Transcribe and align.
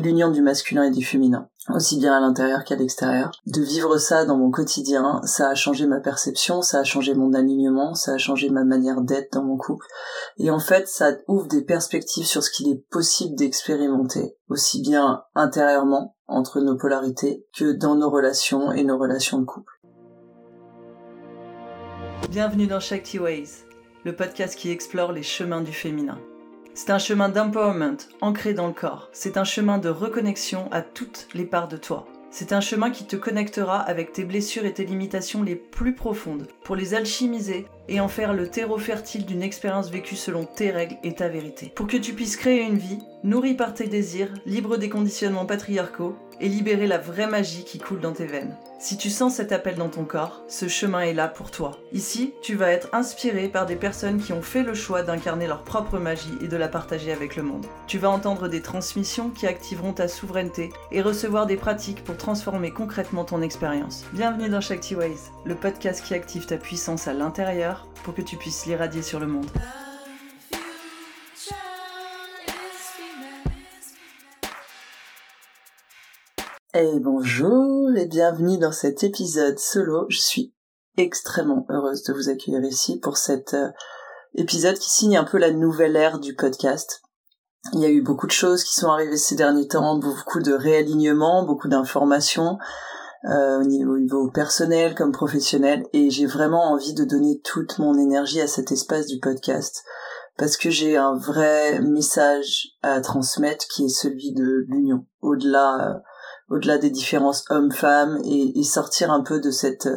l'union 0.00 0.30
du 0.30 0.42
masculin 0.42 0.84
et 0.84 0.90
du 0.90 1.04
féminin, 1.04 1.48
aussi 1.68 1.98
bien 1.98 2.16
à 2.16 2.20
l'intérieur 2.20 2.64
qu'à 2.64 2.76
l'extérieur. 2.76 3.30
De 3.46 3.62
vivre 3.62 3.98
ça 3.98 4.24
dans 4.24 4.36
mon 4.36 4.50
quotidien, 4.50 5.20
ça 5.24 5.48
a 5.48 5.54
changé 5.54 5.86
ma 5.86 6.00
perception, 6.00 6.62
ça 6.62 6.80
a 6.80 6.84
changé 6.84 7.14
mon 7.14 7.32
alignement, 7.34 7.94
ça 7.94 8.14
a 8.14 8.18
changé 8.18 8.50
ma 8.50 8.64
manière 8.64 9.00
d'être 9.00 9.32
dans 9.32 9.44
mon 9.44 9.56
couple. 9.56 9.86
Et 10.38 10.50
en 10.50 10.58
fait, 10.58 10.88
ça 10.88 11.12
ouvre 11.28 11.46
des 11.46 11.62
perspectives 11.62 12.26
sur 12.26 12.42
ce 12.42 12.50
qu'il 12.50 12.68
est 12.68 12.84
possible 12.90 13.36
d'expérimenter, 13.36 14.36
aussi 14.48 14.82
bien 14.82 15.22
intérieurement, 15.34 16.16
entre 16.26 16.60
nos 16.60 16.76
polarités, 16.76 17.46
que 17.56 17.72
dans 17.72 17.96
nos 17.96 18.10
relations 18.10 18.72
et 18.72 18.84
nos 18.84 18.98
relations 18.98 19.38
de 19.38 19.44
couple. 19.44 19.72
Bienvenue 22.30 22.68
dans 22.68 22.80
Shakti 22.80 23.18
Ways, 23.18 23.64
le 24.04 24.14
podcast 24.14 24.56
qui 24.56 24.70
explore 24.70 25.12
les 25.12 25.24
chemins 25.24 25.62
du 25.62 25.72
féminin. 25.72 26.18
C'est 26.82 26.92
un 26.92 26.98
chemin 26.98 27.28
d'empowerment 27.28 27.98
ancré 28.22 28.54
dans 28.54 28.66
le 28.66 28.72
corps. 28.72 29.10
C'est 29.12 29.36
un 29.36 29.44
chemin 29.44 29.76
de 29.76 29.90
reconnexion 29.90 30.66
à 30.72 30.80
toutes 30.80 31.28
les 31.34 31.44
parts 31.44 31.68
de 31.68 31.76
toi. 31.76 32.06
C'est 32.30 32.54
un 32.54 32.62
chemin 32.62 32.90
qui 32.90 33.06
te 33.06 33.16
connectera 33.16 33.78
avec 33.80 34.14
tes 34.14 34.24
blessures 34.24 34.64
et 34.64 34.72
tes 34.72 34.86
limitations 34.86 35.42
les 35.42 35.56
plus 35.56 35.94
profondes 35.94 36.48
pour 36.64 36.76
les 36.76 36.94
alchimiser 36.94 37.66
et 37.90 38.00
en 38.00 38.08
faire 38.08 38.32
le 38.32 38.48
terreau 38.48 38.78
fertile 38.78 39.26
d'une 39.26 39.42
expérience 39.42 39.90
vécue 39.90 40.16
selon 40.16 40.44
tes 40.46 40.70
règles 40.70 40.96
et 41.02 41.12
ta 41.12 41.28
vérité. 41.28 41.72
Pour 41.74 41.88
que 41.88 41.98
tu 41.98 42.14
puisses 42.14 42.36
créer 42.36 42.62
une 42.62 42.78
vie 42.78 43.00
nourrie 43.24 43.54
par 43.54 43.74
tes 43.74 43.88
désirs, 43.88 44.32
libre 44.46 44.78
des 44.78 44.88
conditionnements 44.88 45.44
patriarcaux 45.44 46.16
et 46.40 46.48
libérer 46.48 46.86
la 46.86 46.98
vraie 46.98 47.26
magie 47.26 47.64
qui 47.64 47.78
coule 47.78 48.00
dans 48.00 48.12
tes 48.12 48.24
veines. 48.24 48.56
Si 48.78 48.96
tu 48.96 49.10
sens 49.10 49.34
cet 49.34 49.52
appel 49.52 49.74
dans 49.74 49.90
ton 49.90 50.04
corps, 50.04 50.42
ce 50.48 50.66
chemin 50.66 51.02
est 51.02 51.12
là 51.12 51.28
pour 51.28 51.50
toi. 51.50 51.76
Ici, 51.92 52.32
tu 52.40 52.54
vas 52.54 52.70
être 52.70 52.88
inspiré 52.94 53.48
par 53.48 53.66
des 53.66 53.76
personnes 53.76 54.22
qui 54.22 54.32
ont 54.32 54.40
fait 54.40 54.62
le 54.62 54.72
choix 54.72 55.02
d'incarner 55.02 55.46
leur 55.46 55.64
propre 55.64 55.98
magie 55.98 56.38
et 56.40 56.48
de 56.48 56.56
la 56.56 56.68
partager 56.68 57.12
avec 57.12 57.36
le 57.36 57.42
monde. 57.42 57.66
Tu 57.86 57.98
vas 57.98 58.08
entendre 58.08 58.48
des 58.48 58.62
transmissions 58.62 59.28
qui 59.28 59.46
activeront 59.46 59.92
ta 59.92 60.08
souveraineté 60.08 60.70
et 60.92 61.02
recevoir 61.02 61.46
des 61.46 61.58
pratiques 61.58 62.04
pour 62.04 62.16
transformer 62.16 62.70
concrètement 62.70 63.24
ton 63.24 63.42
expérience. 63.42 64.06
Bienvenue 64.14 64.48
dans 64.48 64.62
Shakti 64.62 64.96
Ways, 64.96 65.30
le 65.44 65.54
podcast 65.54 66.02
qui 66.02 66.14
active 66.14 66.46
ta 66.46 66.56
puissance 66.56 67.06
à 67.06 67.12
l'intérieur 67.12 67.79
pour 68.04 68.14
que 68.14 68.22
tu 68.22 68.36
puisses 68.36 68.66
l'irradier 68.66 69.02
sur 69.02 69.20
le 69.20 69.26
monde. 69.26 69.46
Et 76.72 77.00
bonjour 77.00 77.90
et 77.96 78.06
bienvenue 78.06 78.56
dans 78.56 78.70
cet 78.70 79.02
épisode 79.02 79.58
solo. 79.58 80.06
Je 80.08 80.20
suis 80.20 80.54
extrêmement 80.96 81.66
heureuse 81.68 82.04
de 82.04 82.12
vous 82.12 82.28
accueillir 82.28 82.62
ici 82.62 82.98
pour 83.00 83.16
cet 83.16 83.54
euh, 83.54 83.70
épisode 84.34 84.78
qui 84.78 84.88
signe 84.88 85.16
un 85.16 85.24
peu 85.24 85.38
la 85.38 85.50
nouvelle 85.50 85.96
ère 85.96 86.20
du 86.20 86.34
podcast. 86.34 87.02
Il 87.72 87.80
y 87.80 87.84
a 87.84 87.90
eu 87.90 88.02
beaucoup 88.02 88.26
de 88.26 88.32
choses 88.32 88.64
qui 88.64 88.74
sont 88.74 88.88
arrivées 88.88 89.16
ces 89.16 89.34
derniers 89.34 89.68
temps, 89.68 89.98
beaucoup 89.98 90.40
de 90.40 90.52
réalignements, 90.52 91.44
beaucoup 91.44 91.68
d'informations 91.68 92.58
euh, 93.24 93.60
au, 93.60 93.64
niveau, 93.64 93.94
au 93.94 93.98
niveau 93.98 94.30
personnel 94.30 94.94
comme 94.94 95.12
professionnel. 95.12 95.84
Et 95.92 96.10
j'ai 96.10 96.26
vraiment 96.26 96.72
envie 96.72 96.94
de 96.94 97.04
donner 97.04 97.40
toute 97.44 97.78
mon 97.78 97.98
énergie 97.98 98.40
à 98.40 98.46
cet 98.46 98.72
espace 98.72 99.06
du 99.06 99.18
podcast. 99.18 99.82
Parce 100.38 100.56
que 100.56 100.70
j'ai 100.70 100.96
un 100.96 101.16
vrai 101.16 101.80
message 101.80 102.68
à 102.82 103.00
transmettre 103.00 103.66
qui 103.68 103.84
est 103.84 103.88
celui 103.88 104.32
de 104.32 104.64
l'union. 104.68 105.04
Au-delà 105.20 105.90
euh, 105.90 105.98
au-delà 106.50 106.78
des 106.78 106.90
différences 106.90 107.44
hommes-femmes 107.48 108.18
et, 108.24 108.62
sortir 108.64 109.10
un 109.12 109.22
peu 109.22 109.40
de 109.40 109.50
cette 109.50 109.88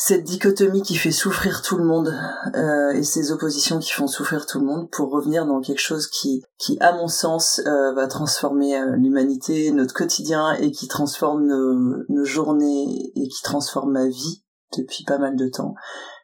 cette 0.00 0.22
dichotomie 0.22 0.82
qui 0.82 0.94
fait 0.94 1.10
souffrir 1.10 1.60
tout 1.60 1.76
le 1.76 1.82
monde 1.82 2.16
euh, 2.54 2.92
et 2.92 3.02
ces 3.02 3.32
oppositions 3.32 3.80
qui 3.80 3.90
font 3.90 4.06
souffrir 4.06 4.46
tout 4.46 4.60
le 4.60 4.64
monde 4.64 4.88
pour 4.92 5.10
revenir 5.10 5.44
dans 5.44 5.60
quelque 5.60 5.80
chose 5.80 6.06
qui 6.06 6.40
qui 6.56 6.78
à 6.78 6.92
mon 6.92 7.08
sens 7.08 7.60
euh, 7.66 7.92
va 7.94 8.06
transformer 8.06 8.78
euh, 8.78 8.94
l'humanité 8.94 9.72
notre 9.72 9.94
quotidien 9.94 10.52
et 10.52 10.70
qui 10.70 10.86
transforme 10.86 11.46
nos, 11.46 12.04
nos 12.08 12.24
journées 12.24 13.10
et 13.16 13.26
qui 13.26 13.42
transforme 13.42 13.90
ma 13.90 14.06
vie 14.06 14.44
depuis 14.76 15.02
pas 15.02 15.18
mal 15.18 15.34
de 15.34 15.48
temps 15.48 15.74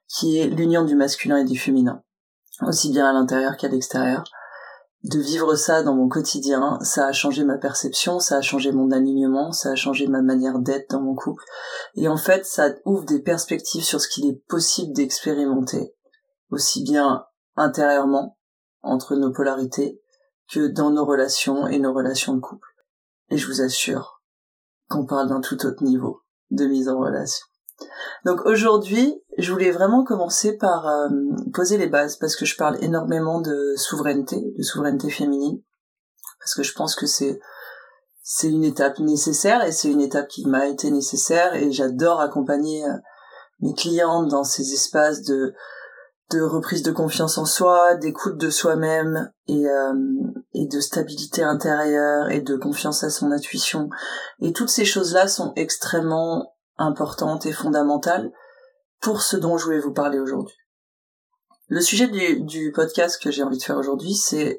qui 0.07 0.39
est 0.39 0.47
l'union 0.47 0.85
du 0.85 0.95
masculin 0.95 1.39
et 1.39 1.45
du 1.45 1.59
féminin 1.59 2.01
aussi 2.63 2.93
bien 2.93 3.07
à 3.11 3.13
l'intérieur 3.13 3.57
qu'à 3.57 3.67
l'extérieur 3.67 4.23
de 5.05 5.21
vivre 5.21 5.55
ça 5.55 5.83
dans 5.83 5.95
mon 5.95 6.09
quotidien, 6.09 6.79
ça 6.81 7.07
a 7.07 7.13
changé 7.13 7.45
ma 7.45 7.59
perception, 7.59 8.21
ça 8.21 8.39
a 8.39 8.41
changé 8.41 8.73
mon 8.73 8.91
alignement, 8.91 9.53
ça 9.53 9.73
a 9.73 9.75
changé 9.75 10.07
ma 10.07 10.23
manière 10.23 10.59
d'être 10.59 10.91
dans 10.91 11.03
mon 11.03 11.15
couple. 11.15 11.45
Et 11.95 12.09
en 12.09 12.17
fait, 12.17 12.47
ça 12.47 12.71
ouvre 12.87 13.05
des 13.05 13.21
perspectives 13.21 13.85
sur 13.85 14.01
ce 14.01 14.09
qu'il 14.09 14.27
est 14.27 14.43
possible 14.49 14.95
d'expérimenter, 14.95 15.95
aussi 16.51 16.83
bien 16.83 17.27
intérieurement, 17.55 18.39
entre 18.81 19.15
nos 19.15 19.31
polarités, 19.31 20.01
que 20.51 20.69
dans 20.69 20.91
nos 20.91 21.05
relations 21.05 21.67
et 21.67 21.79
nos 21.79 21.93
relations 21.93 22.35
de 22.35 22.41
couple. 22.41 22.69
Et 23.29 23.37
je 23.37 23.47
vous 23.47 23.61
assure 23.61 24.23
qu'on 24.89 25.05
parle 25.05 25.29
d'un 25.29 25.41
tout 25.43 25.67
autre 25.67 25.83
niveau 25.85 26.23
de 26.51 26.65
mise 26.67 26.89
en 26.89 26.99
relation. 26.99 27.47
Donc 28.25 28.47
aujourd'hui, 28.47 29.23
je 29.39 29.53
voulais 29.53 29.71
vraiment 29.71 30.05
commencer 30.05 30.57
par 30.57 30.87
euh, 30.87 31.09
poser 31.53 31.79
les 31.79 31.89
bases 31.89 32.17
parce 32.17 32.37
que 32.37 32.45
je 32.45 32.57
parle 32.57 32.83
énormément 32.83 33.41
de 33.41 33.75
souveraineté, 33.77 34.55
de 34.57 34.63
souveraineté 34.63 35.11
féminine, 35.11 35.61
parce 36.39 36.55
que 36.55 36.63
je 36.63 36.75
pense 36.75 36.95
que 36.95 37.07
c'est 37.07 37.41
c'est 38.23 38.49
une 38.49 38.65
étape 38.65 39.01
nécessaire 39.01 39.65
et 39.65 39.73
c'est 39.73 39.91
une 39.91 40.01
étape 40.01 40.29
qui 40.29 40.47
m'a 40.47 40.67
été 40.67 40.91
nécessaire 40.91 41.55
et 41.55 41.71
j'adore 41.73 42.21
accompagner 42.21 42.85
euh, 42.85 42.95
mes 43.61 43.75
clients 43.75 44.23
dans 44.23 44.45
ces 44.45 44.73
espaces 44.73 45.23
de 45.23 45.55
de 46.31 46.41
reprise 46.41 46.83
de 46.83 46.91
confiance 46.91 47.37
en 47.37 47.45
soi, 47.45 47.97
d'écoute 47.97 48.39
de 48.39 48.49
soi-même 48.49 49.31
et 49.47 49.69
euh, 49.69 49.93
et 50.55 50.67
de 50.67 50.81
stabilité 50.81 51.43
intérieure 51.43 52.31
et 52.31 52.41
de 52.41 52.57
confiance 52.57 53.05
à 53.05 53.11
son 53.11 53.31
intuition. 53.33 53.91
Et 54.41 54.53
toutes 54.53 54.71
ces 54.71 54.85
choses-là 54.85 55.29
sont 55.29 55.53
extrêmement 55.57 56.55
importante 56.79 57.47
et 57.47 57.53
fondamentale 57.53 58.33
pour 59.05 59.21
ce 59.21 59.37
dont 59.37 59.59
je 59.59 59.67
voulais 59.67 59.81
vous 59.81 59.93
parler 59.93 60.19
aujourd'hui. 60.19 60.57
Le 61.69 61.83
sujet 61.83 62.09
du, 62.09 62.73
podcast 62.73 63.23
que 63.23 63.31
j'ai 63.31 63.43
envie 63.43 63.59
de 63.59 63.63
faire 63.63 63.77
aujourd'hui, 63.77 64.15
c'est 64.15 64.59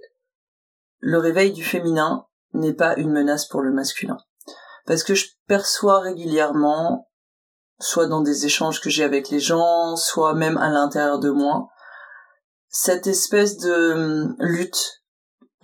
le 1.00 1.18
réveil 1.18 1.52
du 1.52 1.64
féminin 1.64 2.28
n'est 2.54 2.74
pas 2.74 2.96
une 2.96 3.12
menace 3.12 3.48
pour 3.48 3.62
le 3.62 3.72
masculin. 3.72 4.18
Parce 4.86 5.04
que 5.04 5.16
je 5.16 5.30
perçois 5.48 6.00
régulièrement, 6.00 7.10
soit 7.80 8.06
dans 8.06 8.22
des 8.22 8.46
échanges 8.46 8.82
que 8.82 8.90
j'ai 8.92 9.04
avec 9.04 9.30
les 9.30 9.40
gens, 9.40 9.96
soit 9.96 10.36
même 10.36 10.58
à 10.58 10.70
l'intérieur 10.70 11.18
de 11.18 11.32
moi, 11.32 11.68
cette 12.70 13.08
espèce 13.08 13.58
de 13.58 13.94
hum, 13.94 14.36
lutte, 14.38 15.02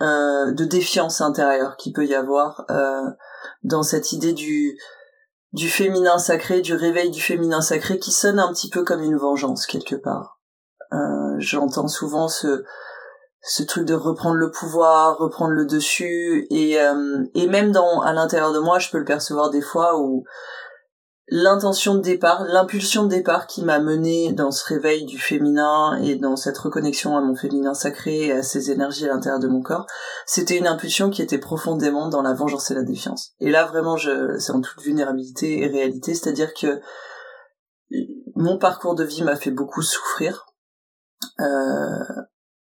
euh, 0.00 0.50
de 0.50 0.64
défiance 0.64 1.20
intérieure 1.20 1.76
qui 1.76 1.92
peut 1.92 2.06
y 2.06 2.16
avoir 2.16 2.64
euh, 2.70 3.08
dans 3.62 3.84
cette 3.84 4.10
idée 4.10 4.32
du 4.32 4.76
du 5.52 5.68
féminin 5.68 6.18
sacré, 6.18 6.60
du 6.60 6.74
réveil 6.74 7.10
du 7.10 7.20
féminin 7.20 7.60
sacré 7.60 7.98
qui 7.98 8.10
sonne 8.10 8.38
un 8.38 8.52
petit 8.52 8.70
peu 8.70 8.84
comme 8.84 9.02
une 9.02 9.16
vengeance 9.16 9.66
quelque 9.66 9.96
part. 9.96 10.38
Euh, 10.92 11.34
J'entends 11.38 11.88
souvent 11.88 12.28
ce 12.28 12.64
ce 13.44 13.64
truc 13.64 13.84
de 13.86 13.94
reprendre 13.94 14.36
le 14.36 14.52
pouvoir, 14.52 15.18
reprendre 15.18 15.50
le 15.50 15.66
dessus 15.66 16.46
et 16.50 16.80
euh, 16.80 17.24
et 17.34 17.48
même 17.48 17.72
dans 17.72 18.00
à 18.00 18.12
l'intérieur 18.12 18.52
de 18.52 18.60
moi, 18.60 18.78
je 18.78 18.90
peux 18.90 18.98
le 18.98 19.04
percevoir 19.04 19.50
des 19.50 19.62
fois 19.62 19.98
où 19.98 20.24
l'intention 21.28 21.94
de 21.94 22.00
départ, 22.00 22.44
l'impulsion 22.44 23.04
de 23.04 23.08
départ 23.08 23.46
qui 23.46 23.64
m'a 23.64 23.78
mené 23.78 24.32
dans 24.32 24.50
ce 24.50 24.66
réveil 24.66 25.04
du 25.04 25.18
féminin 25.18 25.98
et 26.02 26.16
dans 26.16 26.36
cette 26.36 26.58
reconnexion 26.58 27.16
à 27.16 27.20
mon 27.20 27.34
féminin 27.34 27.74
sacré 27.74 28.26
et 28.26 28.32
à 28.32 28.42
ces 28.42 28.70
énergies 28.70 29.06
à 29.06 29.12
l'intérieur 29.12 29.40
de 29.40 29.48
mon 29.48 29.62
corps, 29.62 29.86
c'était 30.26 30.58
une 30.58 30.66
impulsion 30.66 31.10
qui 31.10 31.22
était 31.22 31.38
profondément 31.38 32.08
dans 32.08 32.22
la 32.22 32.34
vengeance 32.34 32.70
et 32.70 32.74
la 32.74 32.82
défiance. 32.82 33.32
Et 33.40 33.50
là 33.50 33.64
vraiment, 33.66 33.96
je, 33.96 34.38
c'est 34.38 34.52
en 34.52 34.60
toute 34.60 34.82
vulnérabilité 34.82 35.62
et 35.62 35.68
réalité, 35.68 36.14
c'est-à-dire 36.14 36.52
que 36.54 36.80
mon 38.34 38.58
parcours 38.58 38.94
de 38.94 39.04
vie 39.04 39.22
m'a 39.22 39.36
fait 39.36 39.50
beaucoup 39.50 39.82
souffrir. 39.82 40.46
Euh, 41.40 42.04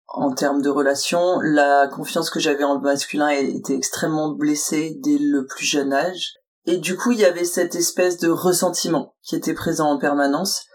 en 0.07 0.33
termes 0.33 0.61
de 0.61 0.69
relations, 0.69 1.39
la 1.41 1.87
confiance 1.87 2.31
que 2.31 2.39
j'avais 2.39 2.63
en 2.63 2.75
le 2.75 2.81
masculin 2.81 3.29
était 3.29 3.75
extrêmement 3.75 4.29
blessée 4.29 4.97
dès 5.03 5.19
le 5.19 5.45
plus 5.45 5.65
jeune 5.65 5.93
âge. 5.93 6.33
Et 6.69 6.77
du 6.77 6.95
coup, 6.95 7.11
il 7.11 7.19
y 7.19 7.25
avait 7.25 7.45
cette 7.45 7.73
espèce 7.73 8.19
de 8.19 8.29
ressentiment 8.29 9.15
qui 9.23 9.35
était 9.35 9.55
présent 9.55 9.89
en 9.89 9.97
permanence 9.97 10.65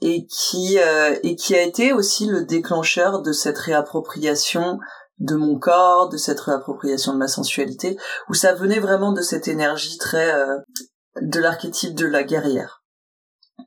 et 0.00 0.26
qui 0.26 0.78
euh, 0.78 1.16
et 1.22 1.36
qui 1.36 1.54
a 1.54 1.60
été 1.60 1.92
aussi 1.92 2.24
le 2.24 2.46
déclencheur 2.46 3.20
de 3.20 3.32
cette 3.32 3.58
réappropriation 3.58 4.78
de 5.18 5.34
mon 5.34 5.58
corps, 5.58 6.08
de 6.08 6.16
cette 6.16 6.40
réappropriation 6.40 7.12
de 7.12 7.18
ma 7.18 7.28
sensualité, 7.28 7.98
où 8.30 8.34
ça 8.34 8.54
venait 8.54 8.78
vraiment 8.78 9.12
de 9.12 9.20
cette 9.20 9.48
énergie 9.48 9.98
très 9.98 10.32
euh, 10.32 10.56
de 11.20 11.40
l'archétype 11.40 11.94
de 11.94 12.06
la 12.06 12.22
guerrière 12.22 12.82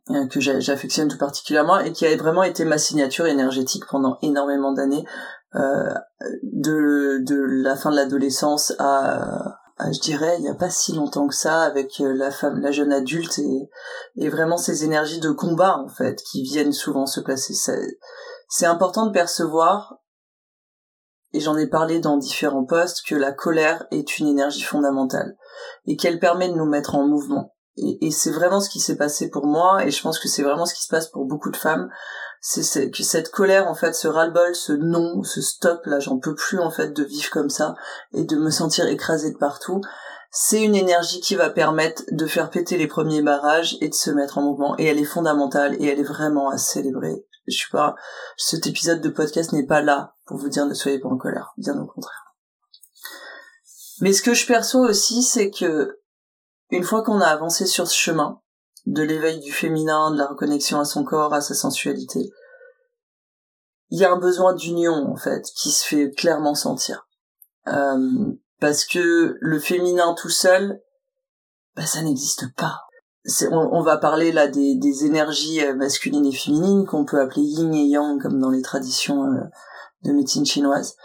euh, 0.10 0.26
que 0.26 0.40
j'affectionne 0.40 1.10
tout 1.10 1.20
particulièrement 1.20 1.78
et 1.78 1.92
qui 1.92 2.08
a 2.08 2.18
vraiment 2.18 2.42
été 2.42 2.66
ma 2.66 2.80
signature 2.80 3.28
énergétique 3.28 3.84
pendant 3.88 4.18
énormément 4.24 4.72
d'années 4.72 5.06
de 5.54 7.20
de 7.24 7.36
la 7.36 7.76
fin 7.76 7.92
de 7.92 7.98
l'adolescence 7.98 8.74
à 8.80 9.61
je 9.80 10.00
dirais, 10.00 10.36
il 10.38 10.44
n'y 10.44 10.50
a 10.50 10.56
pas 10.56 10.70
si 10.70 10.94
longtemps 10.94 11.28
que 11.28 11.36
ça, 11.36 11.62
avec 11.62 12.00
euh, 12.02 12.14
la 12.14 12.32
femme, 12.32 12.60
la 12.60 12.72
jeune 12.72 12.94
adulte 12.94 13.40
et, 13.40 13.70
et 14.16 14.30
vraiment 14.30 14.58
ces 14.58 14.84
énergies 14.84 15.20
de 15.20 15.32
combat 15.32 15.78
en 15.78 15.88
fait 15.88 16.22
qui 16.32 16.44
viennent 16.44 16.74
souvent 16.74 17.06
se 17.06 17.20
placer. 17.20 17.54
C'est 18.50 18.66
important 18.66 19.06
de 19.08 19.12
percevoir 19.12 20.02
et 21.34 21.40
j'en 21.40 21.58
ai 21.58 21.68
parlé 21.68 22.00
dans 22.00 22.18
différents 22.18 22.66
posts, 22.66 23.06
que 23.06 23.16
la 23.16 23.32
colère 23.32 23.86
est 23.92 24.20
une 24.20 24.28
énergie 24.28 24.64
fondamentale 24.64 25.38
et 25.86 25.96
qu'elle 25.96 26.20
permet 26.20 26.50
de 26.50 26.56
nous 26.56 26.66
mettre 26.66 26.96
en 26.96 27.08
mouvement. 27.08 27.56
Et, 27.78 28.08
et 28.08 28.12
c'est 28.12 28.32
vraiment 28.32 28.60
ce 28.60 28.70
qui 28.70 28.80
s'est 28.80 28.98
passé 28.98 29.30
pour 29.30 29.46
moi, 29.46 29.86
et 29.86 29.92
je 29.92 30.02
pense 30.02 30.20
que 30.20 30.28
c'est 30.28 30.44
vraiment 30.44 30.66
ce 30.66 30.74
qui 30.74 30.84
se 30.84 30.90
passe 30.90 31.08
pour 31.08 31.26
beaucoup 31.26 31.50
de 31.50 31.58
femmes. 31.58 31.90
C'est 32.44 32.90
que 32.90 33.04
cette 33.04 33.30
colère, 33.30 33.68
en 33.68 33.76
fait, 33.76 33.94
ce 33.94 34.08
ras-le-bol, 34.08 34.56
ce 34.56 34.74
non, 34.74 35.24
ce 35.24 35.42
stop, 35.42 35.86
là, 35.86 36.00
j'en 36.00 36.18
peux 36.18 36.34
plus, 36.34 36.60
en 36.60 36.72
fait, 36.72 36.90
de 36.90 37.04
vivre 37.04 37.30
comme 37.30 37.52
ça, 37.52 37.76
et 38.14 38.24
de 38.24 38.36
me 38.36 38.50
sentir 38.50 38.88
écrasée 38.88 39.32
de 39.32 39.38
partout. 39.38 39.80
C'est 40.32 40.64
une 40.64 40.76
énergie 40.76 41.22
qui 41.22 41.36
va 41.36 41.52
permettre 41.52 42.04
de 42.12 42.26
faire 42.26 42.50
péter 42.50 42.78
les 42.78 42.88
premiers 42.88 43.22
barrages 43.22 43.78
et 43.80 43.90
de 43.90 43.94
se 43.94 44.10
mettre 44.10 44.40
en 44.40 44.42
mouvement. 44.42 44.76
Et 44.80 44.86
elle 44.86 44.98
est 44.98 45.06
fondamentale, 45.06 45.76
et 45.80 45.86
elle 45.86 46.00
est 46.00 46.04
vraiment 46.04 46.50
à 46.50 46.58
célébrer. 46.58 47.26
Je 47.48 47.56
suis 47.56 47.70
pas, 47.70 47.96
cet 48.38 48.66
épisode 48.66 49.02
de 49.02 49.10
podcast 49.10 49.52
n'est 49.52 49.66
pas 49.66 49.82
là 49.82 50.16
pour 50.26 50.38
vous 50.38 50.50
dire 50.50 50.66
ne 50.66 50.74
soyez 50.74 51.00
pas 51.00 51.10
en 51.10 51.18
colère, 51.18 51.54
bien 51.58 51.78
au 51.78 51.86
contraire. 51.86 52.36
Mais 54.00 54.14
ce 54.14 54.24
que 54.24 54.34
je 54.34 54.48
perçois 54.48 54.82
aussi, 54.82 55.22
c'est 55.22 55.52
que 55.52 56.00
une 56.72 56.84
fois 56.84 57.04
qu'on 57.04 57.20
a 57.20 57.28
avancé 57.28 57.68
sur 57.68 57.88
ce 57.88 57.96
chemin 57.96 58.41
de 58.86 59.04
l'éveil 59.04 59.40
du 59.40 59.52
féminin, 59.52 60.12
de 60.12 60.18
la 60.18 60.28
reconnexion 60.28 60.80
à 60.80 60.86
son 60.86 61.04
corps, 61.04 61.34
à 61.34 61.42
sa 61.42 61.54
sensualité, 61.54 62.32
il 63.92 64.00
y 64.00 64.06
a 64.06 64.12
un 64.12 64.18
besoin 64.18 64.54
d'union 64.54 65.12
en 65.12 65.16
fait 65.16 65.44
qui 65.56 65.70
se 65.70 65.86
fait 65.86 66.12
clairement 66.12 66.56
sentir. 66.56 67.08
Euh, 67.68 68.34
parce 68.60 68.86
que 68.86 69.38
le 69.40 69.60
féminin 69.60 70.16
tout 70.18 70.30
seul, 70.30 70.82
bah, 71.76 71.86
ça 71.86 72.02
n'existe 72.02 72.54
pas. 72.56 72.80
On, 73.52 73.70
on, 73.74 73.84
va 73.84 73.98
parler 73.98 74.32
là 74.32 74.48
des, 74.48 75.06
énergies 75.06 75.64
euh, 75.64 75.76
masculines 75.76 76.26
et 76.26 76.32
féminines 76.32 76.88
qu'on 76.88 77.06
peut 77.06 77.20
appeler 77.20 77.44
yin 77.44 77.72
et 77.74 77.86
yang 77.86 78.20
comme 78.20 78.40
dans 78.40 78.50
les 78.50 78.64
traditions 78.64 79.26
euh, 79.26 79.44
de 80.04 80.12
médecine 80.12 80.46
chinoise. 80.46 80.96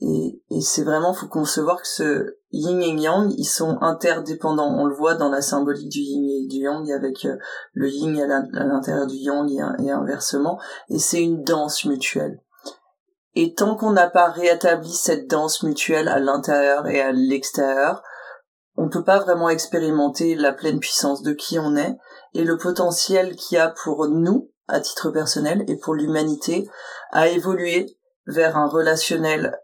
Et, 0.00 0.42
et 0.50 0.60
c'est 0.60 0.82
vraiment, 0.82 1.14
faut 1.14 1.28
concevoir 1.28 1.80
que 1.80 1.88
ce 1.88 2.36
yin 2.52 2.80
et 2.80 3.00
yang, 3.00 3.32
ils 3.36 3.44
sont 3.44 3.78
interdépendants. 3.80 4.74
On 4.78 4.86
le 4.86 4.94
voit 4.94 5.14
dans 5.14 5.28
la 5.28 5.42
symbolique 5.42 5.88
du 5.88 6.00
yin 6.00 6.24
et 6.24 6.46
du 6.46 6.58
yang, 6.58 6.90
avec 6.90 7.24
euh, 7.24 7.36
le 7.72 7.88
yin 7.88 8.18
à 8.20 8.64
l'intérieur 8.64 9.06
du 9.06 9.16
yang 9.16 9.50
et, 9.50 9.90
inversement. 9.90 10.60
Et 10.88 10.98
c'est 10.98 11.22
une 11.22 11.42
danse 11.42 11.84
mutuelle. 11.84 12.40
Et 13.34 13.54
tant 13.54 13.76
qu'on 13.76 13.92
n'a 13.92 14.10
pas 14.10 14.28
rétabli 14.28 14.92
cette 14.92 15.28
danse 15.28 15.62
mutuelle 15.62 16.08
à 16.08 16.18
l'intérieur 16.18 16.86
et 16.86 17.00
à 17.00 17.12
l'extérieur, 17.12 18.02
on 18.76 18.88
peut 18.88 19.04
pas 19.04 19.18
vraiment 19.18 19.48
expérimenter 19.48 20.34
la 20.34 20.52
pleine 20.52 20.80
puissance 20.80 21.22
de 21.22 21.32
qui 21.32 21.58
on 21.58 21.76
est 21.76 21.96
et 22.34 22.44
le 22.44 22.56
potentiel 22.56 23.36
qu'il 23.36 23.56
y 23.56 23.60
a 23.60 23.70
pour 23.70 24.06
nous, 24.08 24.50
à 24.68 24.80
titre 24.80 25.10
personnel, 25.10 25.64
et 25.68 25.76
pour 25.76 25.94
l'humanité, 25.94 26.68
à 27.10 27.28
évoluer 27.28 27.86
vers 28.26 28.56
un 28.56 28.68
relationnel 28.68 29.58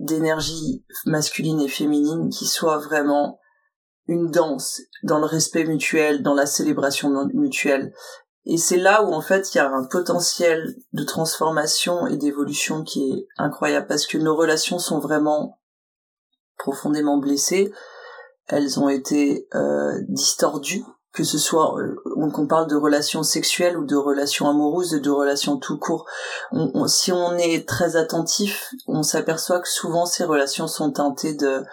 d'énergie 0.00 0.84
masculine 1.06 1.60
et 1.60 1.68
féminine 1.68 2.30
qui 2.30 2.46
soit 2.46 2.78
vraiment 2.78 3.38
une 4.06 4.30
danse 4.30 4.80
dans 5.04 5.18
le 5.18 5.26
respect 5.26 5.64
mutuel, 5.64 6.22
dans 6.22 6.34
la 6.34 6.46
célébration 6.46 7.10
mutuelle. 7.34 7.92
Et 8.46 8.56
c'est 8.56 8.78
là 8.78 9.04
où 9.04 9.12
en 9.12 9.20
fait 9.20 9.54
il 9.54 9.58
y 9.58 9.60
a 9.60 9.70
un 9.70 9.84
potentiel 9.84 10.74
de 10.92 11.04
transformation 11.04 12.06
et 12.06 12.16
d'évolution 12.16 12.82
qui 12.82 13.12
est 13.12 13.28
incroyable 13.36 13.86
parce 13.86 14.06
que 14.06 14.18
nos 14.18 14.34
relations 14.34 14.78
sont 14.78 14.98
vraiment 14.98 15.60
profondément 16.56 17.18
blessées, 17.18 17.72
elles 18.48 18.80
ont 18.80 18.88
été 18.88 19.46
euh, 19.54 20.00
distordues 20.08 20.84
que 21.12 21.24
ce 21.24 21.38
soit 21.38 21.76
euh, 21.78 22.30
qu'on 22.30 22.46
parle 22.46 22.68
de 22.68 22.76
relations 22.76 23.22
sexuelles 23.22 23.76
ou 23.76 23.84
de 23.84 23.96
relations 23.96 24.48
amoureuses, 24.48 24.92
de 24.92 25.10
relations 25.10 25.56
tout 25.56 25.78
court. 25.78 26.06
si 26.86 27.12
on 27.12 27.36
est 27.36 27.66
très 27.66 27.96
attentif, 27.96 28.70
on 28.86 29.02
s'aperçoit 29.02 29.60
que 29.60 29.68
souvent 29.68 30.06
ces 30.06 30.24
relations 30.24 30.68
sont 30.68 30.92
teintées 30.92 31.34
de 31.34 31.64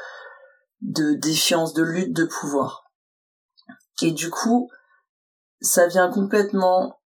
de 0.81 1.13
défiance, 1.13 1.73
de 1.73 1.83
lutte 1.83 2.13
de 2.13 2.25
pouvoir. 2.25 2.91
Et 4.01 4.11
du 4.11 4.29
coup, 4.29 4.69
ça 5.61 5.87
vient 5.87 6.11
complètement 6.11 6.99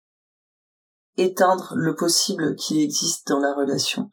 éteindre 1.17 1.75
le 1.77 1.95
possible 1.95 2.57
qui 2.57 2.83
existe 2.83 3.29
dans 3.29 3.39
la 3.39 3.55
relation. 3.55 4.11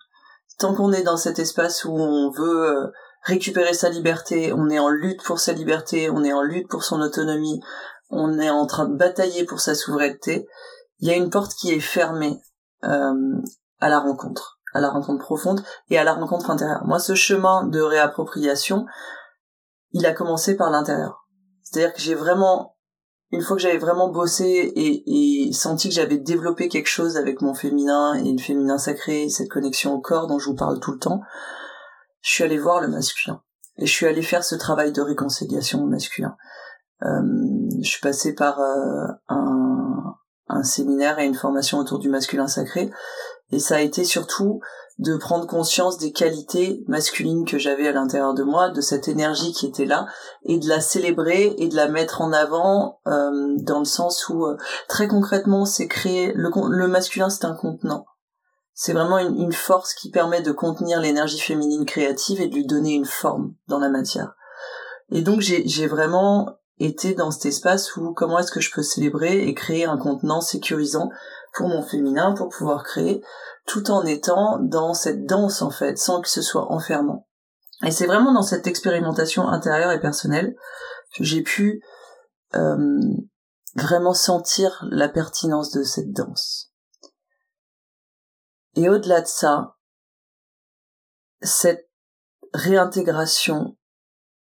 Tant 0.59 0.75
qu'on 0.75 0.91
est 0.91 1.03
dans 1.03 1.17
cet 1.17 1.39
espace 1.39 1.85
où 1.85 1.91
on 1.91 2.31
veut 2.31 2.69
euh, 2.69 2.87
récupérer 3.23 3.73
sa 3.73 3.89
liberté, 3.89 4.53
on 4.53 4.69
est 4.69 4.79
en 4.79 4.89
lutte 4.89 5.23
pour 5.23 5.39
sa 5.39 5.53
liberté, 5.53 6.09
on 6.09 6.23
est 6.23 6.33
en 6.33 6.41
lutte 6.41 6.67
pour 6.67 6.83
son 6.83 7.01
autonomie, 7.01 7.61
on 8.09 8.39
est 8.39 8.49
en 8.49 8.65
train 8.65 8.87
de 8.87 8.95
batailler 8.95 9.43
pour 9.43 9.59
sa 9.59 9.75
souveraineté, 9.75 10.47
il 10.99 11.07
y 11.07 11.11
a 11.11 11.15
une 11.15 11.29
porte 11.29 11.53
qui 11.53 11.71
est 11.71 11.79
fermée 11.79 12.39
euh, 12.83 13.41
à 13.79 13.89
la 13.89 13.99
rencontre, 13.99 14.59
à 14.73 14.79
la 14.79 14.89
rencontre 14.89 15.23
profonde 15.23 15.61
et 15.89 15.97
à 15.97 16.03
la 16.03 16.13
rencontre 16.13 16.49
intérieure. 16.49 16.85
Moi, 16.85 16.99
ce 16.99 17.15
chemin 17.15 17.65
de 17.65 17.81
réappropriation, 17.81 18.85
il 19.91 20.05
a 20.05 20.13
commencé 20.13 20.55
par 20.55 20.69
l'intérieur. 20.69 21.27
C'est-à-dire 21.63 21.93
que 21.93 22.01
j'ai 22.01 22.15
vraiment, 22.15 22.75
une 23.31 23.41
fois 23.41 23.57
que 23.57 23.61
j'avais 23.61 23.77
vraiment 23.77 24.09
bossé 24.09 24.45
et, 24.45 25.47
et 25.47 25.53
senti 25.53 25.89
que 25.89 25.95
j'avais 25.95 26.17
développé 26.17 26.69
quelque 26.69 26.87
chose 26.87 27.17
avec 27.17 27.41
mon 27.41 27.53
féminin 27.53 28.13
et 28.15 28.31
le 28.31 28.39
féminin 28.39 28.77
sacré, 28.77 29.29
cette 29.29 29.49
connexion 29.49 29.93
au 29.93 29.99
corps 29.99 30.27
dont 30.27 30.39
je 30.39 30.45
vous 30.45 30.55
parle 30.55 30.79
tout 30.79 30.91
le 30.91 30.99
temps, 30.99 31.21
je 32.21 32.31
suis 32.31 32.43
allée 32.43 32.57
voir 32.57 32.81
le 32.81 32.87
masculin. 32.87 33.41
Et 33.77 33.85
je 33.85 33.91
suis 33.91 34.07
allée 34.07 34.23
faire 34.23 34.43
ce 34.43 34.55
travail 34.55 34.91
de 34.91 35.01
réconciliation 35.01 35.85
masculin. 35.85 36.35
Euh, 37.03 37.21
je 37.81 37.89
suis 37.89 38.01
passée 38.01 38.33
par 38.33 38.59
euh, 38.59 39.07
un, 39.29 40.15
un 40.47 40.63
séminaire 40.63 41.19
et 41.19 41.25
une 41.25 41.35
formation 41.35 41.77
autour 41.77 41.99
du 41.99 42.09
masculin 42.09 42.47
sacré, 42.47 42.91
et 43.51 43.59
ça 43.59 43.75
a 43.77 43.81
été 43.81 44.03
surtout 44.03 44.61
de 44.99 45.15
prendre 45.15 45.45
conscience 45.45 45.97
des 45.97 46.11
qualités 46.11 46.83
masculines 46.87 47.45
que 47.45 47.59
j'avais 47.59 47.87
à 47.87 47.91
l'intérieur 47.91 48.33
de 48.33 48.43
moi, 48.43 48.69
de 48.69 48.81
cette 48.81 49.07
énergie 49.07 49.51
qui 49.51 49.67
était 49.67 49.85
là, 49.85 50.07
et 50.43 50.57
de 50.57 50.67
la 50.67 50.81
célébrer 50.81 51.55
et 51.59 51.67
de 51.67 51.75
la 51.75 51.87
mettre 51.87 52.21
en 52.21 52.33
avant 52.33 52.99
euh, 53.05 53.55
dans 53.59 53.79
le 53.79 53.85
sens 53.85 54.27
où 54.29 54.45
euh, 54.45 54.57
très 54.87 55.07
concrètement 55.07 55.65
c'est 55.65 55.87
créer 55.87 56.33
le, 56.33 56.49
le 56.69 56.87
masculin 56.87 57.29
c'est 57.29 57.45
un 57.45 57.55
contenant. 57.55 58.05
C'est 58.73 58.93
vraiment 58.93 59.17
une, 59.17 59.35
une, 59.37 59.53
force 59.53 59.93
qui 59.93 60.11
permet 60.11 60.41
de 60.41 60.51
contenir 60.51 60.99
l'énergie 60.99 61.39
féminine 61.39 61.85
créative 61.85 62.41
et 62.41 62.47
de 62.47 62.53
lui 62.53 62.65
donner 62.65 62.93
une 62.93 63.05
forme 63.05 63.53
dans 63.67 63.79
la 63.79 63.89
matière. 63.89 64.35
Et 65.09 65.21
donc 65.21 65.41
j'ai 65.41 65.87
vraiment 65.87 66.57
était 66.79 67.13
dans 67.13 67.31
cet 67.31 67.47
espace 67.47 67.95
où 67.95 68.13
comment 68.13 68.39
est-ce 68.39 68.51
que 68.51 68.59
je 68.59 68.71
peux 68.71 68.83
célébrer 68.83 69.47
et 69.47 69.53
créer 69.53 69.85
un 69.85 69.97
contenant 69.97 70.41
sécurisant 70.41 71.09
pour 71.53 71.67
mon 71.67 71.81
féminin 71.81 72.33
pour 72.33 72.49
pouvoir 72.49 72.83
créer 72.83 73.23
tout 73.65 73.89
en 73.89 74.05
étant 74.05 74.59
dans 74.59 74.93
cette 74.93 75.25
danse 75.25 75.61
en 75.61 75.71
fait 75.71 75.97
sans 75.97 76.21
que 76.21 76.29
ce 76.29 76.41
soit 76.41 76.71
enfermant. 76.71 77.27
Et 77.85 77.91
c'est 77.91 78.05
vraiment 78.05 78.33
dans 78.33 78.43
cette 78.43 78.67
expérimentation 78.67 79.47
intérieure 79.47 79.91
et 79.91 79.99
personnelle 79.99 80.55
que 81.15 81.23
j'ai 81.23 81.41
pu 81.41 81.81
euh, 82.55 82.99
vraiment 83.75 84.13
sentir 84.13 84.85
la 84.89 85.09
pertinence 85.09 85.71
de 85.71 85.83
cette 85.83 86.11
danse. 86.11 86.71
Et 88.75 88.89
au-delà 88.89 89.21
de 89.21 89.27
ça, 89.27 89.75
cette 91.41 91.89
réintégration 92.53 93.77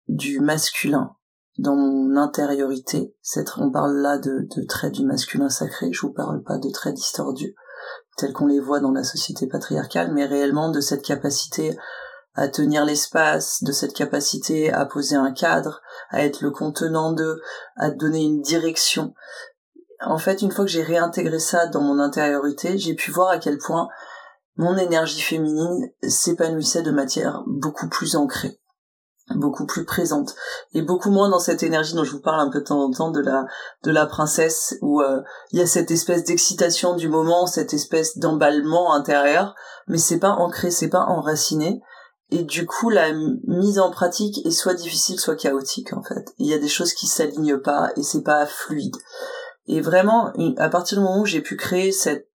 du 0.07 0.39
masculin 0.39 1.15
dans 1.61 1.75
mon 1.75 2.17
intériorité. 2.17 3.15
On 3.57 3.71
parle 3.71 3.97
là 3.97 4.17
de, 4.17 4.47
de 4.55 4.65
traits 4.65 4.93
du 4.93 5.05
masculin 5.05 5.49
sacré, 5.49 5.91
je 5.93 6.01
vous 6.01 6.13
parle 6.13 6.41
pas 6.43 6.57
de 6.57 6.69
traits 6.69 6.95
distordus, 6.95 7.55
tels 8.17 8.33
qu'on 8.33 8.47
les 8.47 8.59
voit 8.59 8.79
dans 8.79 8.91
la 8.91 9.03
société 9.03 9.47
patriarcale, 9.47 10.11
mais 10.11 10.25
réellement 10.25 10.71
de 10.71 10.81
cette 10.81 11.03
capacité 11.03 11.77
à 12.33 12.47
tenir 12.47 12.83
l'espace, 12.83 13.63
de 13.63 13.71
cette 13.71 13.93
capacité 13.93 14.71
à 14.73 14.85
poser 14.85 15.15
un 15.15 15.31
cadre, 15.31 15.81
à 16.09 16.23
être 16.23 16.41
le 16.41 16.51
contenant 16.51 17.11
de, 17.11 17.39
à 17.75 17.91
donner 17.91 18.23
une 18.23 18.41
direction. 18.41 19.13
En 20.03 20.17
fait, 20.17 20.41
une 20.41 20.51
fois 20.51 20.65
que 20.65 20.71
j'ai 20.71 20.81
réintégré 20.81 21.39
ça 21.39 21.67
dans 21.67 21.81
mon 21.81 21.99
intériorité, 21.99 22.77
j'ai 22.79 22.95
pu 22.95 23.11
voir 23.11 23.29
à 23.29 23.37
quel 23.37 23.59
point 23.59 23.87
mon 24.55 24.77
énergie 24.77 25.21
féminine 25.21 25.91
s'épanouissait 26.07 26.81
de 26.81 26.91
matière 26.91 27.43
beaucoup 27.45 27.87
plus 27.87 28.15
ancrée 28.15 28.60
beaucoup 29.35 29.65
plus 29.65 29.85
présente 29.85 30.35
et 30.73 30.81
beaucoup 30.81 31.09
moins 31.09 31.29
dans 31.29 31.39
cette 31.39 31.63
énergie 31.63 31.93
dont 31.93 32.03
je 32.03 32.11
vous 32.11 32.21
parle 32.21 32.39
un 32.39 32.49
peu 32.49 32.59
de 32.59 32.65
temps 32.65 32.81
en 32.81 32.91
temps 32.91 33.11
de 33.11 33.21
la 33.21 33.45
de 33.83 33.91
la 33.91 34.05
princesse 34.05 34.75
où 34.81 35.01
euh, 35.01 35.21
il 35.51 35.59
y 35.59 35.61
a 35.61 35.67
cette 35.67 35.91
espèce 35.91 36.23
d'excitation 36.23 36.95
du 36.95 37.09
moment, 37.09 37.47
cette 37.47 37.73
espèce 37.73 38.17
d'emballement 38.17 38.93
intérieur, 38.93 39.55
mais 39.87 39.97
c'est 39.97 40.19
pas 40.19 40.31
ancré, 40.31 40.71
c'est 40.71 40.89
pas 40.89 41.05
enraciné 41.05 41.81
et 42.29 42.43
du 42.43 42.65
coup 42.65 42.89
la 42.89 43.11
mise 43.13 43.79
en 43.79 43.91
pratique 43.91 44.45
est 44.45 44.51
soit 44.51 44.73
difficile 44.73 45.19
soit 45.19 45.35
chaotique 45.35 45.93
en 45.93 46.01
fait. 46.01 46.33
Il 46.37 46.47
y 46.47 46.53
a 46.53 46.59
des 46.59 46.69
choses 46.69 46.93
qui 46.93 47.07
s'alignent 47.07 47.57
pas 47.57 47.91
et 47.97 48.03
c'est 48.03 48.23
pas 48.23 48.45
fluide. 48.45 48.95
Et 49.67 49.81
vraiment 49.81 50.31
à 50.57 50.69
partir 50.69 50.97
du 50.97 51.03
moment 51.03 51.21
où 51.21 51.25
j'ai 51.25 51.41
pu 51.41 51.55
créer 51.55 51.91
cet 51.91 52.29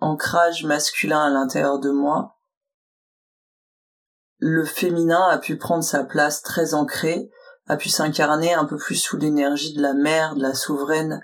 ancrage 0.00 0.64
masculin 0.64 1.20
à 1.20 1.30
l'intérieur 1.30 1.78
de 1.78 1.90
moi, 1.90 2.36
le 4.44 4.64
féminin 4.64 5.28
a 5.30 5.38
pu 5.38 5.56
prendre 5.56 5.84
sa 5.84 6.02
place 6.02 6.42
très 6.42 6.74
ancrée, 6.74 7.30
a 7.68 7.76
pu 7.76 7.88
s'incarner 7.88 8.52
un 8.52 8.64
peu 8.64 8.76
plus 8.76 8.96
sous 8.96 9.16
l'énergie 9.16 9.72
de 9.72 9.80
la 9.80 9.94
mère, 9.94 10.34
de 10.34 10.42
la 10.42 10.52
souveraine, 10.52 11.22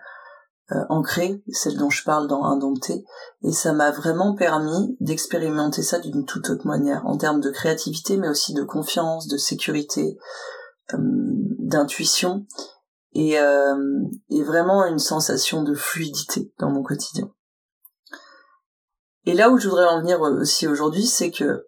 euh, 0.70 0.84
ancrée, 0.88 1.42
celle 1.50 1.76
dont 1.76 1.90
je 1.90 2.04
parle 2.04 2.28
dans 2.28 2.44
Indompté, 2.44 3.04
et 3.42 3.50
ça 3.50 3.72
m'a 3.72 3.90
vraiment 3.90 4.36
permis 4.36 4.96
d'expérimenter 5.00 5.82
ça 5.82 5.98
d'une 5.98 6.26
toute 6.26 6.48
autre 6.48 6.68
manière, 6.68 7.04
en 7.06 7.16
termes 7.16 7.40
de 7.40 7.50
créativité, 7.50 8.18
mais 8.18 8.28
aussi 8.28 8.54
de 8.54 8.62
confiance, 8.62 9.26
de 9.26 9.36
sécurité, 9.36 10.16
euh, 10.94 10.98
d'intuition, 11.00 12.46
euh, 13.16 14.04
et 14.30 14.42
vraiment 14.44 14.84
une 14.84 15.00
sensation 15.00 15.64
de 15.64 15.74
fluidité 15.74 16.52
dans 16.60 16.70
mon 16.70 16.84
quotidien. 16.84 17.28
Et 19.24 19.34
là 19.34 19.50
où 19.50 19.58
je 19.58 19.68
voudrais 19.68 19.88
en 19.88 19.98
venir 19.98 20.20
aussi 20.20 20.68
aujourd'hui, 20.68 21.04
c'est 21.04 21.32
que 21.32 21.67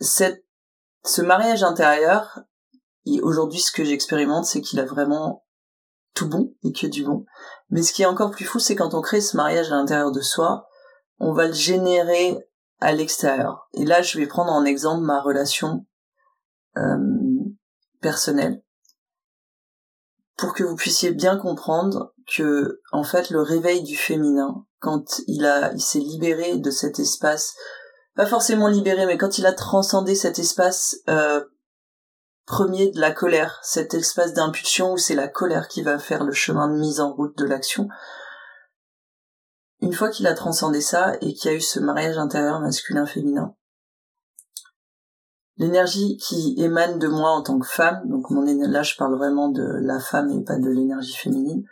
cette, 0.00 0.44
ce 1.04 1.22
mariage 1.22 1.62
intérieur, 1.62 2.40
aujourd'hui 3.22 3.60
ce 3.60 3.72
que 3.72 3.84
j'expérimente, 3.84 4.44
c'est 4.44 4.60
qu'il 4.60 4.80
a 4.80 4.84
vraiment 4.84 5.44
tout 6.14 6.28
bon 6.28 6.54
et 6.64 6.72
que 6.72 6.86
du 6.86 7.04
bon. 7.04 7.24
Mais 7.70 7.82
ce 7.82 7.92
qui 7.92 8.02
est 8.02 8.06
encore 8.06 8.30
plus 8.30 8.44
fou, 8.44 8.58
c'est 8.58 8.76
quand 8.76 8.94
on 8.94 9.00
crée 9.00 9.20
ce 9.20 9.36
mariage 9.36 9.70
à 9.72 9.76
l'intérieur 9.76 10.12
de 10.12 10.20
soi, 10.20 10.66
on 11.18 11.32
va 11.32 11.46
le 11.46 11.52
générer 11.52 12.38
à 12.80 12.92
l'extérieur. 12.92 13.68
Et 13.74 13.84
là, 13.84 14.02
je 14.02 14.18
vais 14.18 14.26
prendre 14.26 14.52
en 14.52 14.64
exemple 14.64 15.04
ma 15.04 15.20
relation 15.20 15.86
euh, 16.76 16.98
personnelle 18.00 18.62
pour 20.36 20.54
que 20.54 20.62
vous 20.62 20.76
puissiez 20.76 21.10
bien 21.10 21.36
comprendre 21.36 22.14
que, 22.32 22.80
en 22.92 23.02
fait, 23.02 23.30
le 23.30 23.42
réveil 23.42 23.82
du 23.82 23.96
féminin, 23.96 24.64
quand 24.78 25.20
il 25.26 25.44
a, 25.44 25.72
il 25.72 25.80
s'est 25.80 25.98
libéré 25.98 26.58
de 26.58 26.70
cet 26.70 27.00
espace, 27.00 27.54
pas 28.18 28.26
forcément 28.26 28.66
libéré, 28.66 29.06
mais 29.06 29.16
quand 29.16 29.38
il 29.38 29.46
a 29.46 29.52
transcendé 29.52 30.16
cet 30.16 30.40
espace 30.40 30.96
euh, 31.08 31.40
premier 32.46 32.90
de 32.90 33.00
la 33.00 33.12
colère, 33.12 33.60
cet 33.62 33.94
espace 33.94 34.32
d'impulsion 34.32 34.94
où 34.94 34.96
c'est 34.96 35.14
la 35.14 35.28
colère 35.28 35.68
qui 35.68 35.82
va 35.82 36.00
faire 36.00 36.24
le 36.24 36.32
chemin 36.32 36.66
de 36.66 36.80
mise 36.80 36.98
en 36.98 37.12
route 37.12 37.38
de 37.38 37.44
l'action. 37.44 37.86
Une 39.80 39.92
fois 39.92 40.10
qu'il 40.10 40.26
a 40.26 40.34
transcendé 40.34 40.80
ça 40.80 41.12
et 41.20 41.32
qu'il 41.32 41.48
y 41.48 41.54
a 41.54 41.56
eu 41.56 41.60
ce 41.60 41.78
mariage 41.78 42.18
intérieur 42.18 42.58
masculin-féminin, 42.58 43.54
l'énergie 45.56 46.16
qui 46.16 46.56
émane 46.58 46.98
de 46.98 47.06
moi 47.06 47.30
en 47.30 47.42
tant 47.42 47.60
que 47.60 47.68
femme, 47.68 48.02
donc 48.06 48.26
là 48.32 48.82
je 48.82 48.96
parle 48.96 49.16
vraiment 49.16 49.48
de 49.48 49.62
la 49.62 50.00
femme 50.00 50.28
et 50.30 50.42
pas 50.42 50.58
de 50.58 50.70
l'énergie 50.70 51.14
féminine, 51.14 51.62